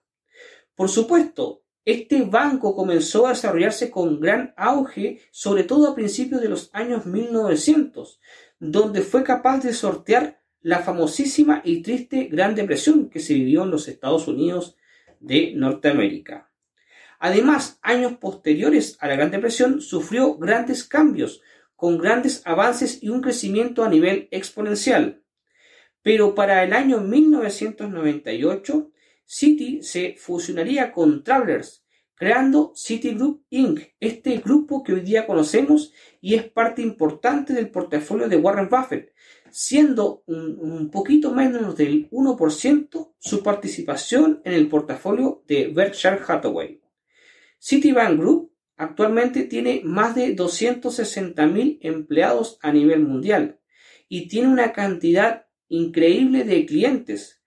Por 0.77 0.89
supuesto, 0.89 1.65
este 1.89 2.21
banco 2.21 2.77
comenzó 2.77 3.27
a 3.27 3.31
desarrollarse 3.31 3.91
con 3.91 4.21
gran 4.21 4.53
auge, 4.59 5.23
sobre 5.31 5.65
todo 5.65 5.89
a 5.89 5.95
principios 5.95 6.43
de 6.43 6.51
los 6.51 6.69
años 6.75 7.07
1900, 7.07 8.21
donde 8.59 9.01
fue 9.01 9.25
capaz 9.25 9.63
de 9.63 9.73
sortear 9.73 10.39
la 10.61 10.81
famosísima 10.81 11.63
y 11.65 11.81
triste 11.81 12.25
Gran 12.25 12.55
Depresión 12.55 13.09
que 13.09 13.21
se 13.21 13.33
vivió 13.33 13.63
en 13.63 13.71
los 13.71 13.89
Estados 13.89 14.29
Unidos 14.29 14.77
de 15.21 15.55
Norteamérica. 15.55 16.51
Además, 17.21 17.79
años 17.81 18.19
posteriores 18.19 18.99
a 19.01 19.09
la 19.09 19.17
Gran 19.17 19.31
Depresión 19.31 19.81
sufrió 19.81 20.37
grandes 20.37 20.85
cambios, 20.85 21.41
con 21.75 21.97
grandes 21.97 22.43
avances 22.45 23.03
y 23.03 23.09
un 23.09 23.23
crecimiento 23.23 23.83
a 23.83 23.89
nivel 23.89 24.29
exponencial. 24.31 25.23
Pero 26.03 26.35
para 26.35 26.63
el 26.65 26.75
año 26.75 27.01
1998, 27.01 28.91
Citi 29.31 29.83
se 29.83 30.15
fusionaría 30.17 30.91
con 30.91 31.23
Travelers, 31.23 31.85
creando 32.15 32.73
Citigroup 32.75 33.45
Inc., 33.51 33.81
este 34.01 34.39
grupo 34.39 34.83
que 34.83 34.95
hoy 34.95 35.01
día 35.01 35.27
conocemos 35.27 35.93
y 36.23 36.35
es 36.35 36.45
parte 36.45 36.81
importante 36.81 37.53
del 37.53 37.71
portafolio 37.71 38.27
de 38.27 38.37
Warren 38.37 38.71
Buffett, 38.71 39.13
siendo 39.51 40.23
un, 40.27 40.91
poquito 40.91 41.35
menos 41.35 41.77
del 41.77 42.09
1% 42.11 43.15
su 43.19 43.43
participación 43.43 44.41
en 44.45 44.55
el 44.55 44.67
portafolio 44.69 45.43
de 45.47 45.69
Berkshire 45.69 46.21
Hathaway. 46.27 46.81
Citibank 47.59 48.19
Group 48.19 48.49
Actualmente 48.79 49.43
tiene 49.43 49.83
más 49.85 50.15
de 50.15 50.37
260.000 50.37 51.79
empleados 51.81 52.59
a 52.63 52.73
nivel 52.73 53.01
mundial 53.01 53.59
y 54.09 54.29
tiene 54.29 54.47
una 54.47 54.73
cantidad 54.73 55.47
increíble 55.69 56.45
de 56.45 56.65
clientes 56.65 57.38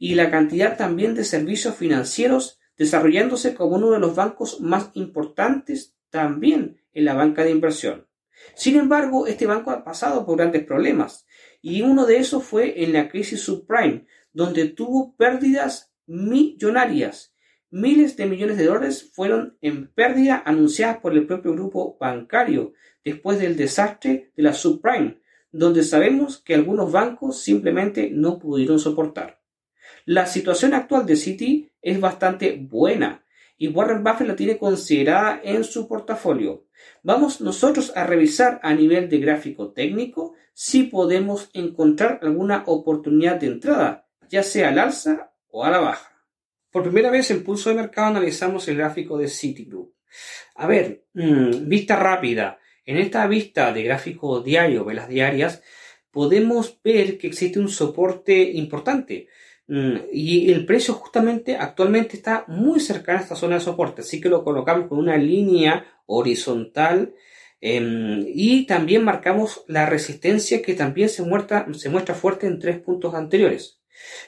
y 0.00 0.16
la 0.16 0.32
cantidad 0.32 0.76
también 0.76 1.14
de 1.14 1.22
servicios 1.22 1.76
financieros 1.76 2.58
desarrollándose 2.76 3.54
como 3.54 3.76
uno 3.76 3.92
de 3.92 4.00
los 4.00 4.16
bancos 4.16 4.60
más 4.60 4.90
importantes 4.94 5.94
también 6.10 6.80
en 6.92 7.04
la 7.04 7.14
banca 7.14 7.44
de 7.44 7.52
inversión. 7.52 8.08
Sin 8.56 8.76
embargo, 8.76 9.28
este 9.28 9.46
banco 9.46 9.70
ha 9.70 9.84
pasado 9.84 10.26
por 10.26 10.38
grandes 10.38 10.64
problemas 10.64 11.24
y 11.62 11.82
uno 11.82 12.06
de 12.06 12.16
esos 12.16 12.42
fue 12.42 12.82
en 12.82 12.92
la 12.92 13.08
crisis 13.08 13.42
subprime, 13.42 14.06
donde 14.32 14.66
tuvo 14.66 15.14
pérdidas 15.14 15.92
millonarias 16.06 17.30
Miles 17.72 18.16
de 18.16 18.26
millones 18.26 18.56
de 18.56 18.64
dólares 18.64 19.12
fueron 19.14 19.56
en 19.60 19.92
pérdida 19.92 20.42
anunciadas 20.44 20.98
por 20.98 21.12
el 21.12 21.24
propio 21.24 21.52
grupo 21.52 21.96
bancario 22.00 22.72
después 23.04 23.38
del 23.38 23.56
desastre 23.56 24.32
de 24.36 24.42
la 24.42 24.54
subprime, 24.54 25.20
donde 25.52 25.84
sabemos 25.84 26.38
que 26.38 26.54
algunos 26.54 26.90
bancos 26.90 27.40
simplemente 27.40 28.10
no 28.10 28.40
pudieron 28.40 28.80
soportar. 28.80 29.39
La 30.10 30.26
situación 30.26 30.74
actual 30.74 31.06
de 31.06 31.14
Citi 31.14 31.70
es 31.80 32.00
bastante 32.00 32.56
buena 32.60 33.24
y 33.56 33.68
Warren 33.68 34.02
Buffett 34.02 34.26
la 34.26 34.34
tiene 34.34 34.58
considerada 34.58 35.40
en 35.44 35.62
su 35.62 35.86
portafolio. 35.86 36.66
Vamos 37.04 37.40
nosotros 37.40 37.92
a 37.94 38.04
revisar 38.08 38.58
a 38.64 38.74
nivel 38.74 39.08
de 39.08 39.20
gráfico 39.20 39.70
técnico 39.70 40.34
si 40.52 40.82
podemos 40.82 41.48
encontrar 41.52 42.18
alguna 42.22 42.64
oportunidad 42.66 43.36
de 43.36 43.46
entrada, 43.46 44.08
ya 44.28 44.42
sea 44.42 44.70
al 44.70 44.80
alza 44.80 45.30
o 45.46 45.64
a 45.64 45.70
la 45.70 45.78
baja. 45.78 46.24
Por 46.72 46.82
primera 46.82 47.12
vez 47.12 47.30
en 47.30 47.44
Pulso 47.44 47.70
de 47.70 47.76
Mercado 47.76 48.08
analizamos 48.08 48.66
el 48.66 48.78
gráfico 48.78 49.16
de 49.16 49.28
Citigroup. 49.28 49.94
A 50.56 50.66
ver, 50.66 51.04
mm, 51.14 51.68
vista 51.68 51.94
rápida. 51.94 52.58
En 52.84 52.96
esta 52.96 53.28
vista 53.28 53.72
de 53.72 53.84
gráfico 53.84 54.40
diario, 54.40 54.84
velas 54.84 55.08
diarias, 55.08 55.62
podemos 56.10 56.80
ver 56.82 57.16
que 57.16 57.28
existe 57.28 57.60
un 57.60 57.68
soporte 57.68 58.42
importante. 58.42 59.28
Mm, 59.70 60.08
y 60.12 60.50
el 60.50 60.66
precio 60.66 60.94
justamente 60.94 61.56
actualmente 61.56 62.16
está 62.16 62.44
muy 62.48 62.80
cercano 62.80 63.20
a 63.20 63.22
esta 63.22 63.36
zona 63.36 63.54
de 63.54 63.60
soporte. 63.60 64.00
Así 64.00 64.20
que 64.20 64.28
lo 64.28 64.42
colocamos 64.42 64.88
con 64.88 64.98
una 64.98 65.16
línea 65.16 65.86
horizontal 66.06 67.14
em, 67.60 68.24
y 68.26 68.66
también 68.66 69.04
marcamos 69.04 69.62
la 69.68 69.86
resistencia 69.86 70.60
que 70.60 70.74
también 70.74 71.08
se 71.08 71.22
muestra, 71.22 72.14
fuerte 72.14 72.48
en 72.48 72.58
tres 72.58 72.80
puntos 72.80 73.14
anteriores. 73.14 73.80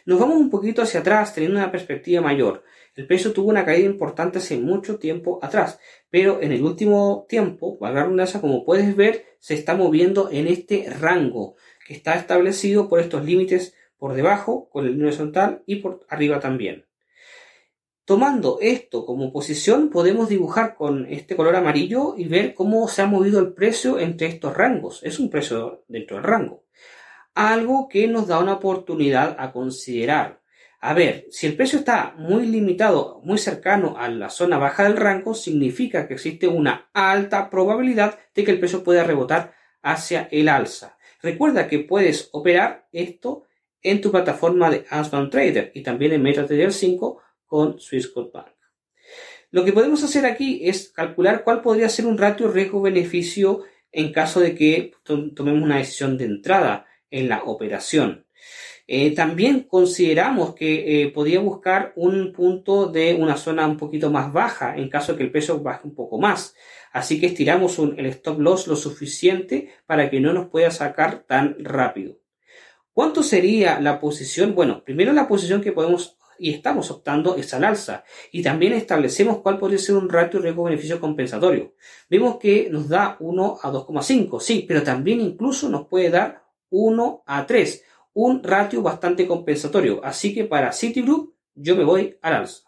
Nos 0.07 0.21
vamos 0.21 0.37
un 0.37 0.49
poquito 0.49 0.83
hacia 0.83 1.01
atrás 1.01 1.35
teniendo 1.35 1.59
una 1.59 1.73
perspectiva 1.73 2.23
mayor. 2.23 2.63
El 2.95 3.09
precio 3.09 3.33
tuvo 3.33 3.51
una 3.51 3.65
caída 3.65 3.87
importante 3.87 4.39
hace 4.39 4.59
mucho 4.59 4.99
tiempo 5.01 5.41
atrás, 5.43 5.81
pero 6.09 6.41
en 6.41 6.53
el 6.53 6.63
último 6.63 7.27
tiempo, 7.29 7.79
valga 7.81 8.07
la 8.07 8.41
como 8.41 8.65
puedes 8.65 8.95
ver, 8.95 9.25
se 9.41 9.55
está 9.55 9.75
moviendo 9.75 10.31
en 10.31 10.47
este 10.47 10.89
rango 11.01 11.57
que 11.85 11.95
está 11.95 12.15
establecido 12.15 12.89
por 12.89 13.01
estos 13.01 13.25
límites 13.25 13.75
por 14.03 14.15
debajo 14.15 14.69
con 14.69 14.85
el 14.89 15.01
horizontal 15.01 15.63
y 15.65 15.77
por 15.77 16.05
arriba 16.09 16.41
también. 16.41 16.87
Tomando 18.05 18.59
esto 18.61 19.07
como 19.07 19.33
posición, 19.33 19.91
podemos 19.91 20.29
dibujar 20.29 20.75
con 20.75 21.07
este 21.07 21.37
color 21.37 21.55
amarillo 21.55 22.17
y 22.17 22.27
ver 22.27 22.53
cómo 22.53 22.89
se 22.89 23.03
ha 23.03 23.07
movido 23.07 23.39
el 23.39 23.53
precio 23.53 24.01
entre 24.01 24.27
estos 24.27 24.57
rangos. 24.57 25.05
Es 25.05 25.21
un 25.21 25.31
precio 25.31 25.85
dentro 25.87 26.17
del 26.17 26.25
rango 26.25 26.65
algo 27.35 27.89
que 27.89 28.09
nos 28.09 28.27
da 28.27 28.39
una 28.39 28.55
oportunidad 28.55 29.37
a 29.39 29.53
considerar. 29.53 30.41
A 30.81 30.95
ver, 30.95 31.27
si 31.31 31.47
el 31.47 31.57
precio 31.57 31.79
está 31.79 32.15
muy 32.19 32.47
limitado, 32.47 33.21
muy 33.23 33.39
cercano 33.39 33.95
a 33.97 34.09
la 34.09 34.31
zona 34.31 34.59
baja 34.59 34.85
del 34.85 34.97
rango, 34.97 35.33
significa 35.33 36.09
que 36.09 36.15
existe 36.15 36.49
una 36.49 36.91
alta 36.93 37.51
probabilidad 37.51 38.19
de 38.35 38.45
que 38.45 38.51
el 38.51 38.59
precio 38.59 38.83
pueda 38.83 39.05
rebotar 39.05 39.55
hacia 39.81 40.29
el 40.33 40.49
alza. 40.49 40.99
Recuerda 41.23 41.69
que 41.69 41.79
puedes 41.79 42.29
operar 42.33 42.89
esto 42.93 43.45
en 43.83 44.01
tu 44.01 44.11
plataforma 44.11 44.71
de 44.71 44.85
Asban 44.89 45.31
Trader 45.31 45.73
y 45.75 45.83
también 45.83 46.13
en 46.13 46.23
MetaTrader 46.23 46.73
5 46.73 47.21
con 47.47 47.81
Swissquote 47.81 48.31
Bank. 48.33 48.53
Lo 49.51 49.65
que 49.65 49.73
podemos 49.73 50.03
hacer 50.03 50.25
aquí 50.25 50.61
es 50.63 50.91
calcular 50.91 51.45
cuál 51.45 51.61
podría 51.61 51.89
ser 51.89 52.07
un 52.07 52.17
ratio 52.17 52.51
riesgo-beneficio 52.51 53.65
en 53.91 54.13
caso 54.13 54.41
de 54.41 54.55
que 54.55 54.93
tomemos 55.03 55.63
una 55.63 55.77
decisión 55.77 56.17
de 56.17 56.25
entrada 56.25 56.87
en 57.11 57.29
la 57.29 57.45
operación. 57.45 58.25
Eh, 58.87 59.15
también 59.15 59.61
consideramos 59.61 60.55
que 60.55 61.03
eh, 61.03 61.09
podría 61.11 61.41
buscar 61.41 61.93
un 61.97 62.33
punto 62.33 62.87
de 62.87 63.15
una 63.15 63.37
zona 63.37 63.67
un 63.67 63.77
poquito 63.77 64.11
más 64.11 64.33
baja 64.33 64.77
en 64.77 64.89
caso 64.89 65.13
de 65.13 65.19
que 65.19 65.25
el 65.25 65.31
peso 65.31 65.61
baje 65.61 65.87
un 65.87 65.95
poco 65.95 66.19
más. 66.19 66.55
Así 66.93 67.21
que 67.21 67.27
estiramos 67.27 67.79
el 67.79 68.07
stop 68.07 68.41
loss 68.41 68.67
lo 68.67 68.77
suficiente 68.77 69.71
para 69.87 70.11
que 70.11 70.21
no 70.21 70.33
nos 70.33 70.49
pueda 70.49 70.71
sacar 70.71 71.25
tan 71.27 71.57
rápido. 71.59 72.22
¿Cuánto 72.93 73.23
sería 73.23 73.81
la 73.81 74.01
posición? 74.01 74.55
Bueno, 74.55 74.85
primero 74.85 75.13
la 75.13 75.29
posición 75.29 75.63
que 75.63 75.73
podemos 75.73 76.19
y 76.39 76.51
estamos 76.51 76.91
optando 76.91 77.37
es 77.37 77.55
al 77.55 77.65
alza. 77.65 78.05
Y 78.33 78.43
también 78.43 78.73
establecemos 78.73 79.39
cuál 79.39 79.59
podría 79.59 79.79
ser 79.79 79.97
un 79.97 80.09
ratio 80.09 80.41
riesgo-beneficio 80.41 81.01
compensatorio. 81.01 81.75
Vemos 82.11 82.39
que 82.39 82.69
nos 82.71 82.89
da 82.89 83.17
1 83.21 83.59
a 83.63 83.71
2,5, 83.71 84.41
sí, 84.41 84.65
pero 84.67 84.83
también 84.83 85.21
incluso 85.21 85.69
nos 85.69 85.87
puede 85.87 86.11
dar 86.11 86.43
1 86.71 87.23
a 87.27 87.47
3 87.47 87.85
un 88.15 88.43
ratio 88.43 88.83
bastante 88.83 89.27
compensatorio. 89.27 90.05
Así 90.05 90.35
que 90.35 90.45
para 90.45 90.73
Citigroup 90.73 91.35
yo 91.55 91.77
me 91.77 91.85
voy 91.85 92.19
al 92.23 92.35
alza. 92.35 92.65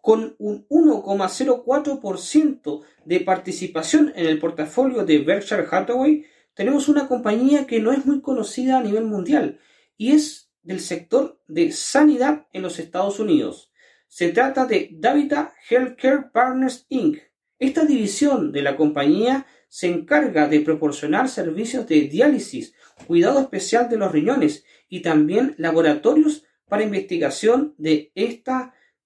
Con 0.00 0.34
un 0.38 0.66
1,04% 0.68 2.80
de 3.04 3.20
participación 3.20 4.12
en 4.16 4.26
el 4.26 4.38
portafolio 4.38 5.04
de 5.04 5.18
Berkshire 5.18 5.66
Hathaway, 5.70 6.24
tenemos 6.54 6.88
una 6.88 7.08
compañía 7.08 7.66
que 7.66 7.80
no 7.80 7.92
es 7.92 8.06
muy 8.06 8.20
conocida 8.20 8.78
a 8.78 8.82
nivel 8.82 9.04
mundial 9.04 9.58
y 9.96 10.12
es 10.12 10.50
del 10.62 10.80
sector 10.80 11.40
de 11.48 11.72
sanidad 11.72 12.46
en 12.52 12.62
los 12.62 12.78
Estados 12.78 13.18
Unidos. 13.18 13.70
Se 14.08 14.30
trata 14.30 14.66
de 14.66 14.90
Davita 14.92 15.54
Healthcare 15.68 16.30
Partners 16.32 16.86
Inc. 16.88 17.18
Esta 17.58 17.84
división 17.84 18.52
de 18.52 18.62
la 18.62 18.76
compañía 18.76 19.46
se 19.68 19.86
encarga 19.86 20.48
de 20.48 20.60
proporcionar 20.60 21.28
servicios 21.28 21.86
de 21.86 22.00
diálisis 22.02 22.74
cuidado 23.06 23.40
especial 23.40 23.88
de 23.88 23.96
los 23.96 24.10
riñones 24.10 24.64
y 24.88 25.00
también 25.00 25.54
laboratorios 25.58 26.44
para 26.68 26.82
investigación 26.82 27.74
de 27.78 28.12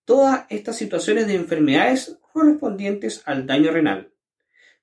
todas 0.05 0.47
estas 0.49 0.77
situaciones 0.77 1.27
de 1.27 1.35
enfermedades 1.35 2.19
correspondientes 2.33 3.23
al 3.27 3.47
daño 3.47 3.71
renal. 3.71 4.14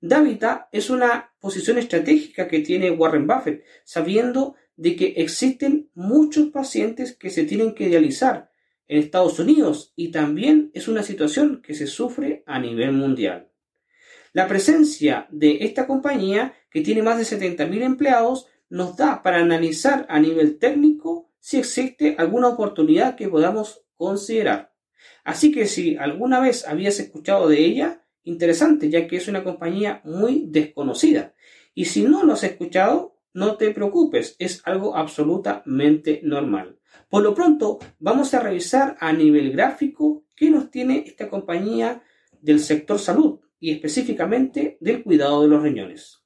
Davita 0.01 0.67
es 0.71 0.89
una 0.89 1.31
posición 1.39 1.77
estratégica 1.77 2.47
que 2.47 2.59
tiene 2.59 2.89
Warren 2.89 3.27
Buffett, 3.27 3.63
sabiendo 3.83 4.55
de 4.75 4.95
que 4.95 5.13
existen 5.17 5.91
muchos 5.93 6.47
pacientes 6.47 7.15
que 7.15 7.29
se 7.29 7.45
tienen 7.45 7.75
que 7.75 7.87
dializar 7.87 8.49
en 8.87 8.97
Estados 8.97 9.37
Unidos 9.37 9.93
y 9.95 10.09
también 10.09 10.71
es 10.73 10.87
una 10.87 11.03
situación 11.03 11.61
que 11.61 11.75
se 11.75 11.85
sufre 11.85 12.43
a 12.47 12.59
nivel 12.59 12.93
mundial. 12.93 13.51
La 14.33 14.47
presencia 14.47 15.27
de 15.29 15.59
esta 15.61 15.85
compañía, 15.85 16.55
que 16.71 16.81
tiene 16.81 17.03
más 17.03 17.17
de 17.17 17.37
70.000 17.37 17.83
empleados, 17.83 18.47
nos 18.69 18.97
da 18.97 19.21
para 19.21 19.37
analizar 19.37 20.07
a 20.09 20.19
nivel 20.19 20.57
técnico 20.57 21.29
si 21.39 21.59
existe 21.59 22.15
alguna 22.17 22.47
oportunidad 22.47 23.15
que 23.15 23.29
podamos 23.29 23.83
considerar. 23.95 24.73
Así 25.23 25.51
que 25.51 25.67
si 25.67 25.95
alguna 25.97 26.39
vez 26.39 26.67
habías 26.67 26.99
escuchado 26.99 27.47
de 27.49 27.59
ella, 27.63 28.01
interesante, 28.23 28.89
ya 28.89 29.07
que 29.07 29.17
es 29.17 29.27
una 29.27 29.43
compañía 29.43 30.01
muy 30.03 30.45
desconocida. 30.47 31.33
Y 31.73 31.85
si 31.85 32.03
no 32.03 32.23
lo 32.23 32.33
has 32.33 32.43
escuchado, 32.43 33.15
no 33.33 33.55
te 33.55 33.71
preocupes, 33.71 34.35
es 34.39 34.61
algo 34.65 34.95
absolutamente 34.95 36.21
normal. 36.23 36.77
Por 37.09 37.23
lo 37.23 37.33
pronto, 37.33 37.79
vamos 37.99 38.33
a 38.33 38.41
revisar 38.41 38.97
a 38.99 39.13
nivel 39.13 39.51
gráfico 39.51 40.25
qué 40.35 40.49
nos 40.49 40.69
tiene 40.69 41.03
esta 41.05 41.29
compañía 41.29 42.03
del 42.41 42.59
sector 42.59 42.99
salud 42.99 43.39
y 43.59 43.71
específicamente 43.71 44.77
del 44.81 45.03
cuidado 45.03 45.43
de 45.43 45.47
los 45.47 45.63
riñones. 45.63 46.23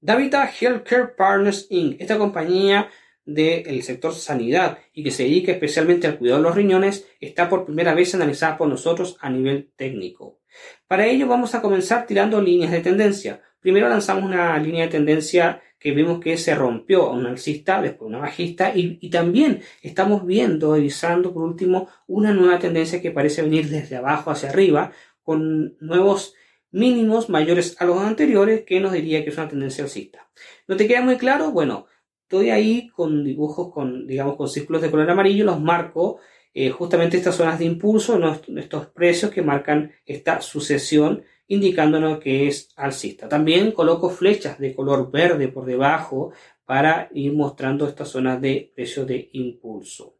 Davita 0.00 0.50
Healthcare 0.50 1.14
Partners 1.16 1.66
Inc., 1.70 2.00
esta 2.00 2.18
compañía 2.18 2.90
del 3.24 3.82
sector 3.82 4.12
sanidad 4.12 4.78
y 4.92 5.02
que 5.02 5.10
se 5.10 5.22
dedica 5.22 5.52
especialmente 5.52 6.06
al 6.06 6.18
cuidado 6.18 6.40
de 6.40 6.48
los 6.48 6.54
riñones, 6.54 7.08
está 7.20 7.48
por 7.48 7.64
primera 7.64 7.94
vez 7.94 8.14
analizada 8.14 8.58
por 8.58 8.68
nosotros 8.68 9.16
a 9.20 9.30
nivel 9.30 9.70
técnico. 9.76 10.40
Para 10.86 11.06
ello 11.06 11.26
vamos 11.26 11.54
a 11.54 11.62
comenzar 11.62 12.06
tirando 12.06 12.40
líneas 12.40 12.72
de 12.72 12.80
tendencia. 12.80 13.42
Primero 13.60 13.88
lanzamos 13.88 14.24
una 14.24 14.58
línea 14.58 14.84
de 14.84 14.90
tendencia 14.90 15.62
que 15.78 15.92
vemos 15.92 16.20
que 16.20 16.36
se 16.36 16.54
rompió 16.54 17.04
a 17.04 17.12
un 17.12 17.26
alcista, 17.26 17.82
después 17.82 18.08
una 18.08 18.18
bajista, 18.18 18.72
y, 18.74 18.98
y, 19.00 19.10
también 19.10 19.60
estamos 19.82 20.24
viendo, 20.24 20.74
revisando 20.74 21.32
por 21.34 21.42
último, 21.44 21.88
una 22.06 22.32
nueva 22.32 22.58
tendencia 22.58 23.02
que 23.02 23.10
parece 23.10 23.42
venir 23.42 23.68
desde 23.68 23.96
abajo 23.96 24.30
hacia 24.30 24.48
arriba, 24.48 24.92
con 25.22 25.76
nuevos 25.80 26.34
mínimos 26.70 27.28
mayores 27.28 27.76
a 27.80 27.84
los 27.84 27.98
anteriores, 27.98 28.64
que 28.64 28.80
nos 28.80 28.92
diría 28.92 29.22
que 29.24 29.30
es 29.30 29.36
una 29.36 29.48
tendencia 29.48 29.84
alcista. 29.84 30.28
¿No 30.66 30.76
te 30.76 30.88
queda 30.88 31.02
muy 31.02 31.16
claro? 31.16 31.50
Bueno, 31.50 31.86
estoy 32.22 32.50
ahí 32.50 32.88
con 32.88 33.22
dibujos 33.22 33.72
con, 33.72 34.06
digamos, 34.06 34.36
con 34.36 34.48
círculos 34.48 34.82
de 34.82 34.90
color 34.90 35.10
amarillo, 35.10 35.44
los 35.44 35.60
marco 35.60 36.18
eh, 36.54 36.70
justamente 36.70 37.16
estas 37.16 37.34
zonas 37.34 37.58
de 37.58 37.64
impulso, 37.64 38.18
estos 38.56 38.86
precios 38.86 39.32
que 39.32 39.42
marcan 39.42 39.92
esta 40.06 40.40
sucesión, 40.40 41.24
indicándonos 41.48 42.20
que 42.20 42.46
es 42.46 42.70
alcista. 42.76 43.28
También 43.28 43.72
coloco 43.72 44.08
flechas 44.08 44.58
de 44.58 44.74
color 44.74 45.10
verde 45.10 45.48
por 45.48 45.66
debajo 45.66 46.32
para 46.64 47.10
ir 47.12 47.32
mostrando 47.32 47.86
estas 47.88 48.08
zonas 48.08 48.40
de 48.40 48.72
precios 48.74 49.06
de 49.06 49.28
impulso. 49.32 50.16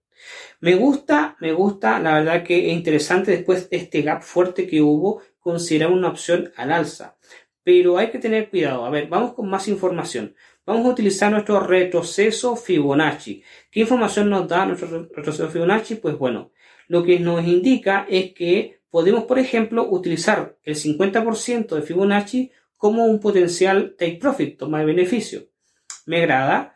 Me 0.61 0.75
gusta, 0.75 1.37
me 1.41 1.53
gusta, 1.53 1.99
la 2.01 2.15
verdad 2.15 2.43
que 2.43 2.69
es 2.69 2.73
interesante 2.73 3.31
después 3.31 3.71
de 3.71 3.77
este 3.77 4.03
gap 4.03 4.23
fuerte 4.23 4.67
que 4.67 4.83
hubo, 4.83 5.23
considerar 5.39 5.93
una 5.93 6.09
opción 6.09 6.53
al 6.57 6.73
alza. 6.73 7.17
Pero 7.63 7.97
hay 7.97 8.11
que 8.11 8.19
tener 8.19 8.51
cuidado. 8.51 8.85
A 8.85 8.91
ver, 8.91 9.09
vamos 9.09 9.35
con 9.35 9.49
más 9.49 9.69
información. 9.69 10.35
Vamos 10.67 10.87
a 10.87 10.91
utilizar 10.91 11.31
nuestro 11.31 11.61
retroceso 11.61 12.57
Fibonacci. 12.57 13.43
¿Qué 13.71 13.81
información 13.81 14.31
nos 14.31 14.49
da 14.49 14.65
nuestro 14.67 15.09
retroceso 15.15 15.51
Fibonacci? 15.51 15.97
Pues 15.97 16.17
bueno, 16.17 16.53
lo 16.89 17.03
que 17.03 17.19
nos 17.21 17.45
indica 17.45 18.07
es 18.09 18.33
que 18.33 18.81
podemos, 18.91 19.25
por 19.25 19.39
ejemplo, 19.39 19.89
utilizar 19.89 20.57
el 20.63 20.77
50% 20.77 21.75
de 21.75 21.83
Fibonacci 21.83 22.51
como 22.77 23.05
un 23.05 23.21
potencial 23.21 23.95
take 23.99 24.17
profit, 24.17 24.59
toma 24.59 24.81
de 24.81 24.87
beneficio. 24.87 25.49
Me 26.07 26.19
agrada. 26.19 26.75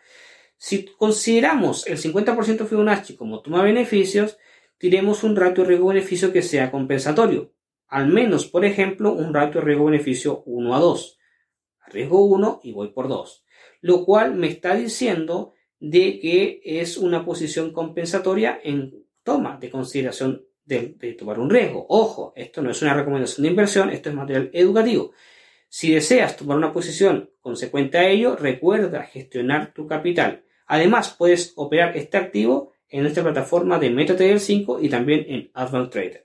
Si 0.57 0.85
consideramos 0.85 1.87
el 1.87 1.99
50% 1.99 2.59
de 2.59 2.67
Fibonacci 2.67 3.17
como 3.17 3.41
toma 3.41 3.59
de 3.59 3.73
beneficios, 3.73 4.39
tenemos 4.79 5.25
un 5.25 5.37
ratio 5.37 5.65
riesgo-beneficio 5.65 6.33
que 6.33 6.43
sea 6.43 6.71
compensatorio 6.71 7.53
al 7.89 8.09
menos, 8.09 8.47
por 8.47 8.65
ejemplo, 8.65 9.13
un 9.13 9.33
ratio 9.33 9.61
riesgo-beneficio 9.63 10.43
1 10.45 10.75
a 10.75 10.79
2. 10.79 11.19
Arriesgo 11.81 12.25
1 12.27 12.61
y 12.63 12.73
voy 12.73 12.89
por 12.89 13.09
2. 13.09 13.45
Lo 13.81 14.05
cual 14.05 14.35
me 14.35 14.49
está 14.49 14.75
diciendo 14.75 15.55
de 15.81 16.19
que 16.21 16.61
es 16.65 16.97
una 16.97 17.25
posición 17.25 17.73
compensatoria 17.73 18.59
en 18.63 19.05
toma 19.23 19.59
de 19.59 19.71
consideración 19.71 20.45
de, 20.65 21.15
tomar 21.19 21.39
un 21.39 21.51
riesgo. 21.51 21.87
Ojo, 21.89 22.33
esto 22.37 22.63
no 22.63 22.71
es 22.71 22.83
una 22.83 22.95
recomendación 22.95 23.43
de 23.43 23.51
inversión, 23.51 23.91
esto 23.91 24.11
es 24.11 24.15
material 24.15 24.51
educativo. 24.53 25.13
Si 25.69 25.93
deseas 25.93 26.37
tomar 26.37 26.57
una 26.57 26.73
posición 26.73 27.31
consecuente 27.41 27.99
a 27.99 28.09
ello, 28.09 28.37
recuerda 28.37 29.05
gestionar 29.05 29.73
tu 29.73 29.87
capital. 29.87 30.45
Además, 30.67 31.15
puedes 31.17 31.53
operar 31.57 31.97
este 31.97 32.17
activo 32.17 32.73
en 32.89 33.03
nuestra 33.03 33.23
plataforma 33.23 33.79
de 33.79 33.91
MetaTrader 33.91 34.41
5 34.41 34.81
y 34.81 34.89
también 34.89 35.25
en 35.29 35.51
Advanced 35.55 35.91
Trader. 35.91 36.25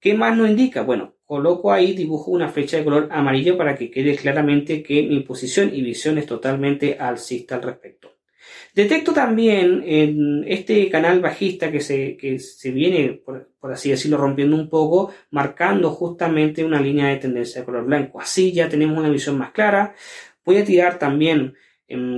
¿Qué 0.00 0.14
más 0.14 0.36
nos 0.36 0.48
indica? 0.48 0.82
Bueno, 0.82 1.16
coloco 1.28 1.70
ahí, 1.70 1.92
dibujo 1.92 2.30
una 2.30 2.48
flecha 2.48 2.78
de 2.78 2.84
color 2.84 3.08
amarillo 3.12 3.58
para 3.58 3.76
que 3.76 3.90
quede 3.90 4.16
claramente 4.16 4.82
que 4.82 5.02
mi 5.02 5.20
posición 5.20 5.70
y 5.74 5.82
visión 5.82 6.16
es 6.16 6.24
totalmente 6.24 6.96
alcista 6.98 7.56
al 7.56 7.62
respecto. 7.64 8.16
Detecto 8.74 9.12
también 9.12 9.82
en 9.84 10.42
este 10.48 10.88
canal 10.88 11.20
bajista 11.20 11.70
que 11.70 11.80
se, 11.80 12.16
que 12.16 12.38
se 12.38 12.70
viene, 12.70 13.20
por, 13.22 13.50
así 13.70 13.90
decirlo, 13.90 14.16
rompiendo 14.16 14.56
un 14.56 14.70
poco, 14.70 15.12
marcando 15.30 15.90
justamente 15.90 16.64
una 16.64 16.80
línea 16.80 17.08
de 17.08 17.18
tendencia 17.18 17.60
de 17.60 17.66
color 17.66 17.84
blanco. 17.84 18.22
Así 18.22 18.52
ya 18.52 18.70
tenemos 18.70 18.96
una 18.96 19.10
visión 19.10 19.36
más 19.36 19.50
clara. 19.50 19.94
Voy 20.46 20.56
a 20.56 20.64
tirar 20.64 20.98
también 20.98 21.52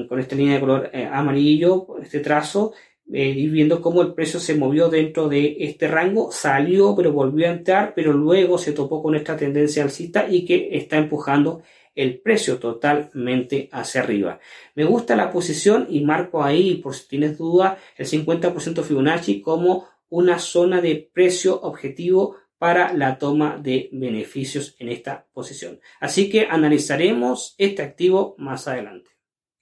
con 0.08 0.20
esta 0.20 0.36
línea 0.36 0.54
de 0.54 0.60
color 0.60 0.90
eh, 0.92 1.08
amarillo, 1.10 1.98
este 2.00 2.20
trazo, 2.20 2.74
eh, 3.12 3.30
ir 3.30 3.50
viendo 3.50 3.80
cómo 3.80 4.02
el 4.02 4.14
precio 4.14 4.40
se 4.40 4.54
movió 4.54 4.88
dentro 4.88 5.28
de 5.28 5.56
este 5.60 5.88
rango, 5.88 6.30
salió 6.32 6.94
pero 6.94 7.12
volvió 7.12 7.48
a 7.48 7.52
entrar, 7.52 7.92
pero 7.94 8.12
luego 8.12 8.58
se 8.58 8.72
topó 8.72 9.02
con 9.02 9.14
esta 9.14 9.36
tendencia 9.36 9.82
alcista 9.82 10.28
y 10.28 10.44
que 10.44 10.70
está 10.72 10.96
empujando 10.96 11.62
el 11.94 12.20
precio 12.20 12.58
totalmente 12.58 13.68
hacia 13.72 14.02
arriba. 14.02 14.40
Me 14.74 14.84
gusta 14.84 15.16
la 15.16 15.30
posición 15.30 15.86
y 15.90 16.00
marco 16.00 16.42
ahí, 16.42 16.76
por 16.76 16.94
si 16.94 17.08
tienes 17.08 17.36
duda, 17.36 17.78
el 17.96 18.06
50% 18.06 18.82
Fibonacci 18.82 19.40
como 19.40 19.88
una 20.08 20.38
zona 20.38 20.80
de 20.80 21.10
precio 21.12 21.60
objetivo 21.60 22.36
para 22.58 22.92
la 22.92 23.18
toma 23.18 23.58
de 23.58 23.88
beneficios 23.92 24.76
en 24.78 24.90
esta 24.90 25.26
posición. 25.32 25.80
Así 25.98 26.28
que 26.28 26.46
analizaremos 26.46 27.54
este 27.58 27.82
activo 27.82 28.34
más 28.38 28.68
adelante. 28.68 29.10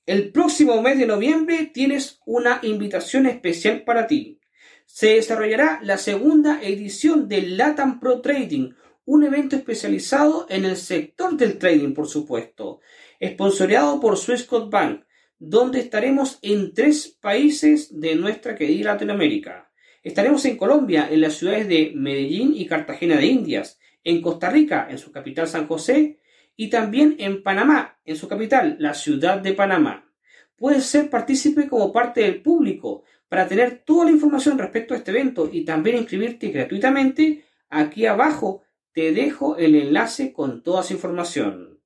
El 0.08 0.32
próximo 0.32 0.80
mes 0.80 0.96
de 0.96 1.04
noviembre 1.06 1.70
tienes 1.70 2.18
una 2.24 2.60
invitación 2.62 3.26
especial 3.26 3.84
para 3.84 4.06
ti. 4.06 4.40
Se 4.86 5.16
desarrollará 5.16 5.80
la 5.82 5.98
segunda 5.98 6.62
edición 6.62 7.28
del 7.28 7.58
Latam 7.58 8.00
Pro 8.00 8.22
Trading, 8.22 8.70
un 9.04 9.24
evento 9.24 9.54
especializado 9.54 10.46
en 10.48 10.64
el 10.64 10.78
sector 10.78 11.36
del 11.36 11.58
trading, 11.58 11.92
por 11.92 12.08
supuesto, 12.08 12.80
esponsoreado 13.20 14.00
por 14.00 14.16
Swissquote 14.16 14.70
Bank, 14.70 15.04
donde 15.38 15.80
estaremos 15.80 16.38
en 16.40 16.72
tres 16.72 17.18
países 17.20 18.00
de 18.00 18.16
nuestra 18.16 18.54
querida 18.54 18.94
Latinoamérica. 18.94 19.70
Estaremos 20.02 20.42
en 20.46 20.56
Colombia, 20.56 21.06
en 21.10 21.20
las 21.20 21.34
ciudades 21.34 21.68
de 21.68 21.92
Medellín 21.94 22.54
y 22.56 22.64
Cartagena 22.64 23.18
de 23.18 23.26
Indias, 23.26 23.78
en 24.04 24.22
Costa 24.22 24.48
Rica, 24.48 24.88
en 24.88 24.96
su 24.96 25.12
capital 25.12 25.46
San 25.48 25.66
José, 25.66 26.18
y 26.60 26.70
también 26.70 27.14
en 27.20 27.44
Panamá, 27.44 28.00
en 28.04 28.16
su 28.16 28.26
capital, 28.26 28.76
la 28.80 28.92
ciudad 28.92 29.38
de 29.38 29.52
Panamá. 29.52 30.12
Puedes 30.56 30.86
ser 30.86 31.08
partícipe 31.08 31.68
como 31.68 31.92
parte 31.92 32.22
del 32.22 32.42
público 32.42 33.04
para 33.28 33.46
tener 33.46 33.84
toda 33.86 34.06
la 34.06 34.10
información 34.10 34.58
respecto 34.58 34.92
a 34.92 34.96
este 34.96 35.12
evento 35.12 35.48
y 35.50 35.64
también 35.64 35.98
inscribirte 35.98 36.48
gratuitamente. 36.48 37.44
Aquí 37.70 38.06
abajo 38.06 38.62
te 38.92 39.12
dejo 39.12 39.56
el 39.56 39.76
enlace 39.76 40.32
con 40.32 40.64
toda 40.64 40.80
esa 40.80 40.94
información. 40.94 41.80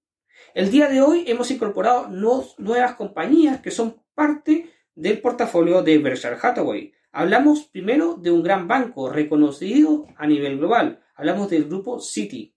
El 0.55 0.71
día 0.71 0.89
de 0.89 1.03
hoy 1.03 1.25
hemos 1.27 1.51
incorporado 1.51 2.09
nuevas 2.09 2.95
compañías 2.95 3.61
que 3.61 3.71
son 3.71 4.03
parte 4.15 4.71
del 4.95 5.21
portafolio 5.21 5.83
de 5.83 5.99
Berkshire 5.99 6.39
Hathaway. 6.41 6.95
Hablamos 7.11 7.65
primero 7.65 8.15
de 8.15 8.31
un 8.31 8.43
gran 8.43 8.69
banco 8.69 9.11
reconocido 9.11 10.07
a 10.17 10.27
nivel 10.27 10.57
global. 10.57 11.03
Hablamos 11.15 11.51
del 11.51 11.67
grupo 11.67 12.01
Citi. 12.01 12.55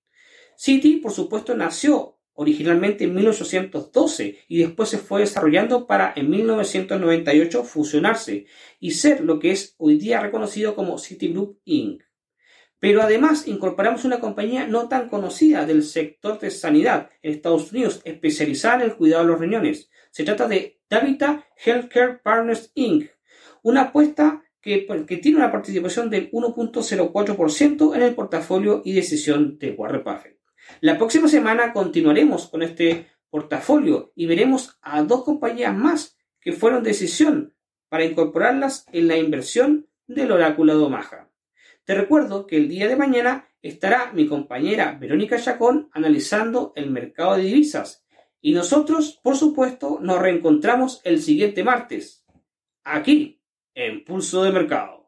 Citi, 0.58 0.98
por 0.98 1.12
supuesto, 1.12 1.56
nació 1.56 2.16
originalmente 2.36 3.06
en 3.06 3.16
1812 3.16 4.40
y 4.48 4.60
después 4.60 4.90
se 4.90 4.98
fue 4.98 5.22
desarrollando 5.22 5.88
para 5.88 6.14
en 6.16 6.30
1998 6.30 7.64
fusionarse 7.64 8.46
y 8.80 8.92
ser 8.92 9.22
lo 9.22 9.40
que 9.40 9.52
es 9.52 9.76
hoy 9.78 9.98
día 9.98 10.20
reconocido 10.20 10.76
como 10.76 11.00
Citigroup 11.00 11.60
Inc. 11.66 12.04
Pero 12.80 13.02
además 13.02 13.48
incorporamos 13.48 14.04
una 14.04 14.20
compañía 14.20 14.68
no 14.68 14.90
tan 14.90 15.10
conocida 15.10 15.66
del 15.66 15.82
sector 15.82 16.40
de 16.40 16.52
sanidad 16.52 17.10
en 17.22 17.32
Estados 17.32 17.72
Unidos, 17.72 18.02
especializada 18.04 18.76
en 18.76 18.82
el 18.82 18.96
cuidado 18.96 19.24
de 19.24 19.32
los 19.32 19.40
riñones. 19.40 19.90
Se 20.12 20.24
trata 20.24 20.48
de 20.48 20.82
Davita 20.90 21.48
Healthcare 21.58 22.20
Partners 22.22 22.72
Inc., 22.76 23.10
una 23.64 23.84
apuesta 23.84 24.44
que, 24.62 24.86
que 25.08 25.18
tiene 25.18 25.38
una 25.38 25.52
participación 25.52 26.10
del 26.10 26.30
1.04% 26.32 27.96
en 27.96 28.02
el 28.02 28.14
portafolio 28.14 28.82
y 28.84 28.94
decisión 28.94 29.58
de 29.58 29.72
Warren 29.72 30.04
Buffett. 30.04 30.35
La 30.82 30.98
próxima 30.98 31.28
semana 31.28 31.74
continuaremos 31.74 32.50
con 32.50 32.64
este 32.64 33.08
portafolio 33.30 34.12
y 34.16 34.26
veremos 34.26 34.78
a 34.82 35.04
dos 35.04 35.24
compañías 35.24 35.76
más 35.76 36.18
que 36.40 36.54
fueron 36.54 36.84
decisión 36.84 37.56
para 37.90 38.06
incorporarlas 38.06 38.86
en 38.92 39.08
la 39.08 39.18
inversión 39.18 39.88
del 40.08 40.32
oráculo 40.32 40.78
de 40.78 40.84
Omaha. 40.84 41.32
Te 41.86 41.96
recuerdo 41.96 42.48
que 42.48 42.58
el 42.58 42.68
día 42.68 42.88
de 42.88 42.96
mañana 42.96 43.48
estará 43.62 44.12
mi 44.14 44.28
compañera 44.28 44.98
Verónica 45.00 45.40
Chacón 45.40 45.90
analizando 45.92 46.74
el 46.76 46.90
mercado 46.90 47.36
de 47.36 47.44
divisas. 47.44 48.06
Y 48.42 48.54
nosotros, 48.54 49.20
por 49.24 49.36
supuesto, 49.36 50.00
nos 50.02 50.20
reencontramos 50.20 51.02
el 51.04 51.22
siguiente 51.22 51.64
martes, 51.64 52.26
aquí, 52.84 53.42
en 53.74 54.04
Pulso 54.04 54.44
de 54.44 54.52
Mercado. 54.52 55.05